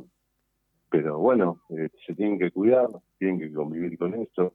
pero 0.94 1.18
bueno, 1.18 1.60
eh, 1.70 1.90
se 2.06 2.14
tienen 2.14 2.38
que 2.38 2.52
cuidar, 2.52 2.88
tienen 3.18 3.40
que 3.40 3.52
convivir 3.52 3.98
con 3.98 4.14
esto. 4.14 4.54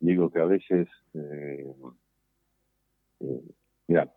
Digo 0.00 0.28
que 0.28 0.40
a 0.40 0.44
veces, 0.44 0.88
eh, 1.14 1.64
eh, 3.20 3.40
mira, 3.86 4.12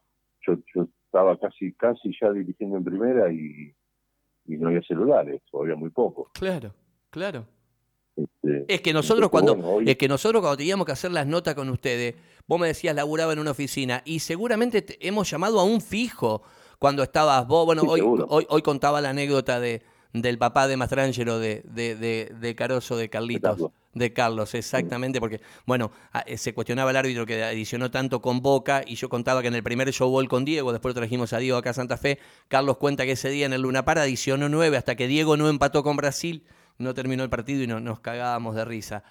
yo, 0.48 0.56
yo 0.74 0.88
estaba 1.06 1.38
casi 1.40 1.72
casi 1.74 2.12
ya 2.20 2.32
dirigiendo 2.32 2.78
en 2.78 2.84
primera 2.84 3.32
y, 3.32 3.72
y 4.48 4.58
no 4.58 4.70
había 4.70 4.82
celulares, 4.82 5.42
o 5.52 5.62
había 5.62 5.76
muy 5.76 5.92
poco. 5.92 6.32
Claro, 6.34 6.74
claro. 7.12 7.46
Este, 8.16 8.66
Es 8.68 8.82
que 8.82 8.92
nosotros 8.92 9.30
cuando 9.30 9.54
bueno, 9.56 9.70
hoy- 9.72 9.90
es 9.90 9.98
que 9.98 10.08
nosotros 10.08 10.42
cuando 10.42 10.58
teníamos 10.58 10.88
que 10.88 10.94
hacer 10.94 11.12
las 11.12 11.28
notas 11.28 11.54
con 11.54 11.70
ustedes, 11.70 12.16
vos 12.48 12.60
me 12.60 12.68
decías 12.68 12.96
laburaba 12.96 13.34
en 13.34 13.40
una 13.40 13.52
oficina 13.52 14.02
y 14.04 14.18
seguramente 14.20 14.82
te- 14.82 15.08
hemos 15.08 15.30
llamado 15.30 15.60
a 15.60 15.64
un 15.64 15.80
fijo 15.80 16.42
cuando 16.80 17.04
estabas 17.04 17.48
vos. 17.48 17.68
Bueno, 17.68 17.84
Sí, 17.84 17.88
hoy, 17.88 18.02
hoy 18.30 18.48
hoy 18.50 18.62
contaba 18.64 19.00
la 19.00 19.12
anécdota 19.12 19.60
de 19.60 19.84
del 20.14 20.38
papá 20.38 20.68
de 20.68 20.78
Mastrangelo 20.78 21.40
de, 21.40 21.62
de, 21.66 21.96
de, 21.96 22.34
de 22.40 22.56
Caroso 22.56 22.98
de 22.98 23.10
Carlitos. 23.10 23.72
De 23.94 24.14
Carlos, 24.14 24.56
exactamente, 24.56 25.20
porque, 25.20 25.42
bueno, 25.66 25.92
eh, 26.26 26.38
se 26.38 26.54
cuestionaba 26.54 26.92
el 26.92 26.96
árbitro 26.98 27.26
que 27.26 27.44
adicionó 27.44 27.92
tanto 27.92 28.22
con 28.22 28.40
Boca 28.42 28.84
y 28.88 28.96
yo 28.96 29.10
contaba 29.10 29.42
que 29.42 29.50
en 29.50 29.56
el 29.56 29.64
primer 29.64 29.92
show 29.92 30.10
ball 30.10 30.30
con 30.30 30.46
Diego, 30.46 30.72
después 30.72 30.96
lo 30.96 31.02
trajimos 31.02 31.34
a 31.34 31.40
Diego 31.40 31.58
acá 31.58 31.72
a 31.72 31.74
Santa 31.74 31.98
Fe, 31.98 32.18
Carlos 32.48 32.78
cuenta 32.78 33.04
que 33.04 33.12
ese 33.12 33.30
día 33.30 33.46
en 33.46 33.52
el 33.52 33.64
Luna 33.64 33.84
Par 33.84 34.00
adicionó 34.00 34.48
nueve 34.48 34.78
hasta 34.78 34.96
que 34.96 35.08
Diego 35.08 35.36
no 35.36 35.50
empató 35.50 35.84
con 35.84 35.98
Brasil, 35.98 36.46
no 36.78 36.94
terminó 36.94 37.24
el 37.26 37.30
partido 37.30 37.64
y 37.64 37.68
no- 37.68 37.82
nos 37.82 38.00
cagábamos 38.00 38.56
de 38.56 38.64
risa. 38.64 39.04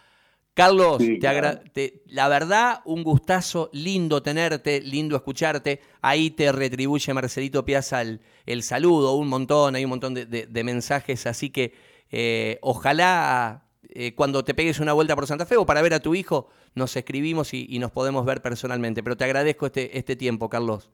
Carlos, 0.54 0.98
Sí, 0.98 1.12
te 1.14 1.18
claro. 1.20 1.60
te- 1.72 2.02
la 2.06 2.28
verdad, 2.28 2.80
un 2.84 3.02
gustazo, 3.02 3.70
lindo 3.72 4.22
tenerte, 4.22 4.80
lindo 4.80 5.16
escucharte. 5.16 5.80
Ahí 6.02 6.30
te 6.30 6.50
retribuye 6.52 7.14
Marcelito 7.14 7.64
Piazza 7.64 8.02
el, 8.02 8.20
el 8.46 8.62
saludo, 8.62 9.14
un 9.16 9.28
montón, 9.28 9.74
hay 9.76 9.84
un 9.84 9.90
montón 9.90 10.12
de, 10.14 10.26
de- 10.26 10.46
de 10.46 10.64
mensajes, 10.64 11.26
así 11.26 11.50
que 11.50 11.72
eh, 12.10 12.58
ojalá 12.62 13.64
eh, 13.88 14.14
cuando 14.14 14.44
te 14.44 14.54
pegues 14.54 14.80
una 14.80 14.92
vuelta 14.92 15.14
por 15.14 15.26
Santa 15.26 15.46
Fe 15.46 15.56
o 15.56 15.64
para 15.66 15.82
ver 15.82 15.94
a 15.94 16.00
tu 16.00 16.14
hijo, 16.14 16.48
nos 16.74 16.94
escribimos 16.96 17.54
y, 17.54 17.66
y 17.68 17.78
nos 17.78 17.92
podemos 17.92 18.24
ver 18.26 18.42
personalmente. 18.42 19.02
Pero 19.02 19.16
te 19.16 19.24
agradezco 19.24 19.66
este, 19.66 19.96
este 19.96 20.16
tiempo, 20.16 20.48
Carlos. 20.48 20.90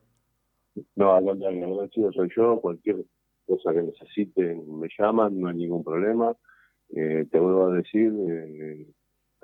No, 0.94 1.14
al 1.14 1.24
contrario, 1.24 1.64
agradecido 1.66 2.12
soy 2.12 2.28
yo, 2.36 2.60
cualquier 2.60 3.04
cosa 3.46 3.72
que 3.72 3.82
necesiten 3.82 4.78
me 4.78 4.88
llaman, 4.98 5.40
no 5.40 5.48
hay 5.48 5.56
ningún 5.56 5.82
problema. 5.82 6.36
Eh, 6.94 7.26
te 7.30 7.38
vuelvo 7.40 7.66
a 7.66 7.74
decir, 7.74 8.12
eh, 8.28 8.86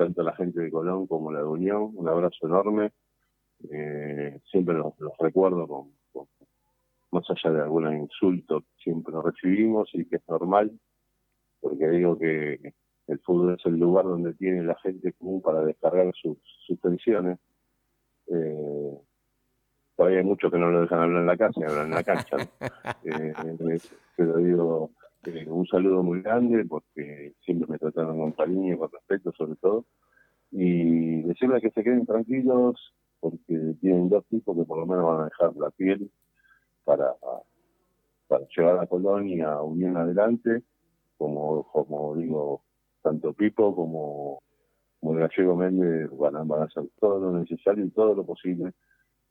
tanto 0.05 0.23
la 0.23 0.35
gente 0.35 0.61
de 0.61 0.71
Colón 0.71 1.07
como 1.07 1.31
la 1.33 1.41
de 1.41 1.45
Unión, 1.47 1.91
un 1.95 2.09
abrazo 2.09 2.47
enorme. 2.47 2.93
Eh, 3.71 4.41
siempre 4.51 4.75
los, 4.75 4.99
los 4.99 5.12
recuerdo 5.19 5.67
con, 5.69 5.93
con- 6.12 6.27
más 7.12 7.25
allá 7.31 7.53
de 7.55 7.61
algún 7.62 7.95
insulto, 7.97 8.65
siempre 8.83 9.12
los 9.12 9.25
recibimos 9.25 9.88
y 9.93 10.05
que 10.07 10.17
es 10.17 10.29
normal, 10.29 10.73
porque 11.61 11.88
digo 11.91 12.19
que 12.19 12.73
el 13.07 13.19
fútbol 13.21 13.55
es 13.59 13.67
el 13.67 13.77
lugar 13.79 14.05
donde 14.05 14.33
tiene 14.35 14.62
la 14.65 14.77
gente 14.81 15.12
común 15.12 15.43
para 15.43 15.62
descargar 15.65 16.12
sus, 16.15 16.38
sus 16.67 16.81
tensiones. 16.81 17.38
Eh, 18.29 18.99
todavía 19.97 20.19
hay 20.21 20.25
muchos 20.25 20.51
que 20.51 20.59
no 20.59 20.71
lo 20.71 20.81
dejan 20.83 21.01
hablar 21.01 21.21
en 21.21 21.27
la 21.27 21.37
casa 21.37 21.61
hablan 21.69 21.87
en 21.88 21.95
la 21.95 22.03
cancha. 22.05 22.37
¿no? 22.38 22.45
Eh, 23.05 23.33
eh, 23.45 23.79
pero 24.17 24.37
digo, 24.38 24.91
eh, 25.25 25.47
un 25.49 25.67
saludo 25.67 26.03
muy 26.03 26.23
grande 26.23 26.65
porque 26.65 27.35
siempre 27.45 27.69
me 27.69 27.79
trataron 27.79 28.19
con 28.19 28.33
cariño 28.33 28.75
y 28.75 28.79
con 28.79 28.91
respeto 28.91 29.33
sobre 29.33 29.57
todo. 29.57 29.85
y 30.51 31.23
decirles 31.23 31.63
que 31.63 31.71
se 31.71 31.85
queden 31.85 32.07
tranquilos 32.07 32.95
porque 33.21 33.77
tienen 33.81 34.09
dos 34.09 34.27
tipos 34.27 34.57
que 34.57 34.65
por 34.65 34.79
lo 34.79 34.87
menos 34.87 35.05
van 35.05 35.21
a 35.21 35.25
dejar 35.27 35.57
la 35.57 35.71
piel 35.71 36.11
para, 36.85 37.15
para 38.27 38.47
llevar 38.49 38.81
a 38.81 38.87
Colonia 38.87 39.59
bien 39.73 39.97
adelante, 39.97 40.63
como, 41.17 41.65
como 41.71 42.17
digo, 42.17 42.63
tanto 43.03 43.33
Pipo 43.33 43.75
como, 43.77 44.43
como 44.99 45.13
el 45.13 45.21
gallego 45.21 45.55
Méndez 45.55 46.11
van 46.19 46.37
a, 46.37 46.43
van 46.43 46.63
a 46.63 46.65
hacer 46.65 46.85
todo 46.99 47.21
lo 47.21 47.39
necesario 47.39 47.85
y 47.85 47.91
todo 47.91 48.15
lo 48.15 48.27
posible 48.27 48.73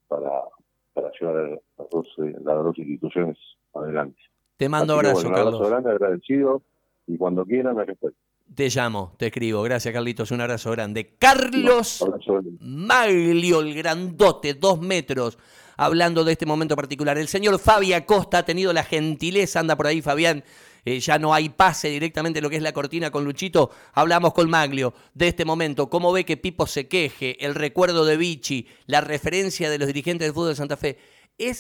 para, 0.07 0.43
para 0.93 1.11
llevar 1.19 1.37
a 1.37 1.49
las 1.49 1.89
dos, 1.91 2.07
eh, 2.19 2.35
las 2.43 2.63
dos 2.63 2.77
instituciones 2.77 3.37
adelante. 3.73 4.21
Te 4.61 4.69
mando 4.69 4.93
abrazo, 4.93 5.27
un 5.27 5.35
abrazo 5.35 5.67
grande, 5.67 5.89
agradecido 5.89 6.61
y 7.07 7.17
cuando 7.17 7.43
quieran, 7.47 7.75
me 7.75 7.83
respeto. 7.83 8.13
Te 8.53 8.69
llamo, 8.69 9.15
te 9.17 9.25
escribo. 9.25 9.63
Gracias, 9.63 9.91
Carlitos. 9.91 10.29
Un 10.29 10.39
abrazo 10.39 10.69
grande. 10.69 11.15
Carlos 11.17 12.05
Maglio, 12.59 13.61
el 13.61 13.73
grandote, 13.73 14.53
dos 14.53 14.79
metros, 14.79 15.39
hablando 15.77 16.23
de 16.23 16.33
este 16.33 16.45
momento 16.45 16.75
particular. 16.75 17.17
El 17.17 17.27
señor 17.27 17.57
Fabi 17.57 17.93
Acosta 17.93 18.37
ha 18.37 18.45
tenido 18.45 18.71
la 18.71 18.83
gentileza, 18.83 19.61
anda 19.61 19.75
por 19.75 19.87
ahí, 19.87 19.99
Fabián. 20.03 20.43
Eh, 20.85 20.99
ya 20.99 21.17
no 21.17 21.33
hay 21.33 21.49
pase 21.49 21.89
directamente 21.89 22.39
lo 22.39 22.47
que 22.47 22.57
es 22.57 22.61
la 22.61 22.71
cortina 22.71 23.09
con 23.09 23.25
Luchito. 23.25 23.71
Hablamos 23.93 24.31
con 24.31 24.47
Maglio 24.47 24.93
de 25.15 25.29
este 25.29 25.43
momento. 25.43 25.89
¿Cómo 25.89 26.11
ve 26.11 26.23
que 26.23 26.37
Pipo 26.37 26.67
se 26.67 26.87
queje? 26.87 27.43
El 27.43 27.55
recuerdo 27.55 28.05
de 28.05 28.15
Vichy, 28.15 28.67
la 28.85 29.01
referencia 29.01 29.71
de 29.71 29.79
los 29.79 29.87
dirigentes 29.87 30.27
del 30.27 30.35
fútbol 30.35 30.49
de 30.49 30.55
Santa 30.55 30.77
Fe. 30.77 30.99
Es 31.39 31.57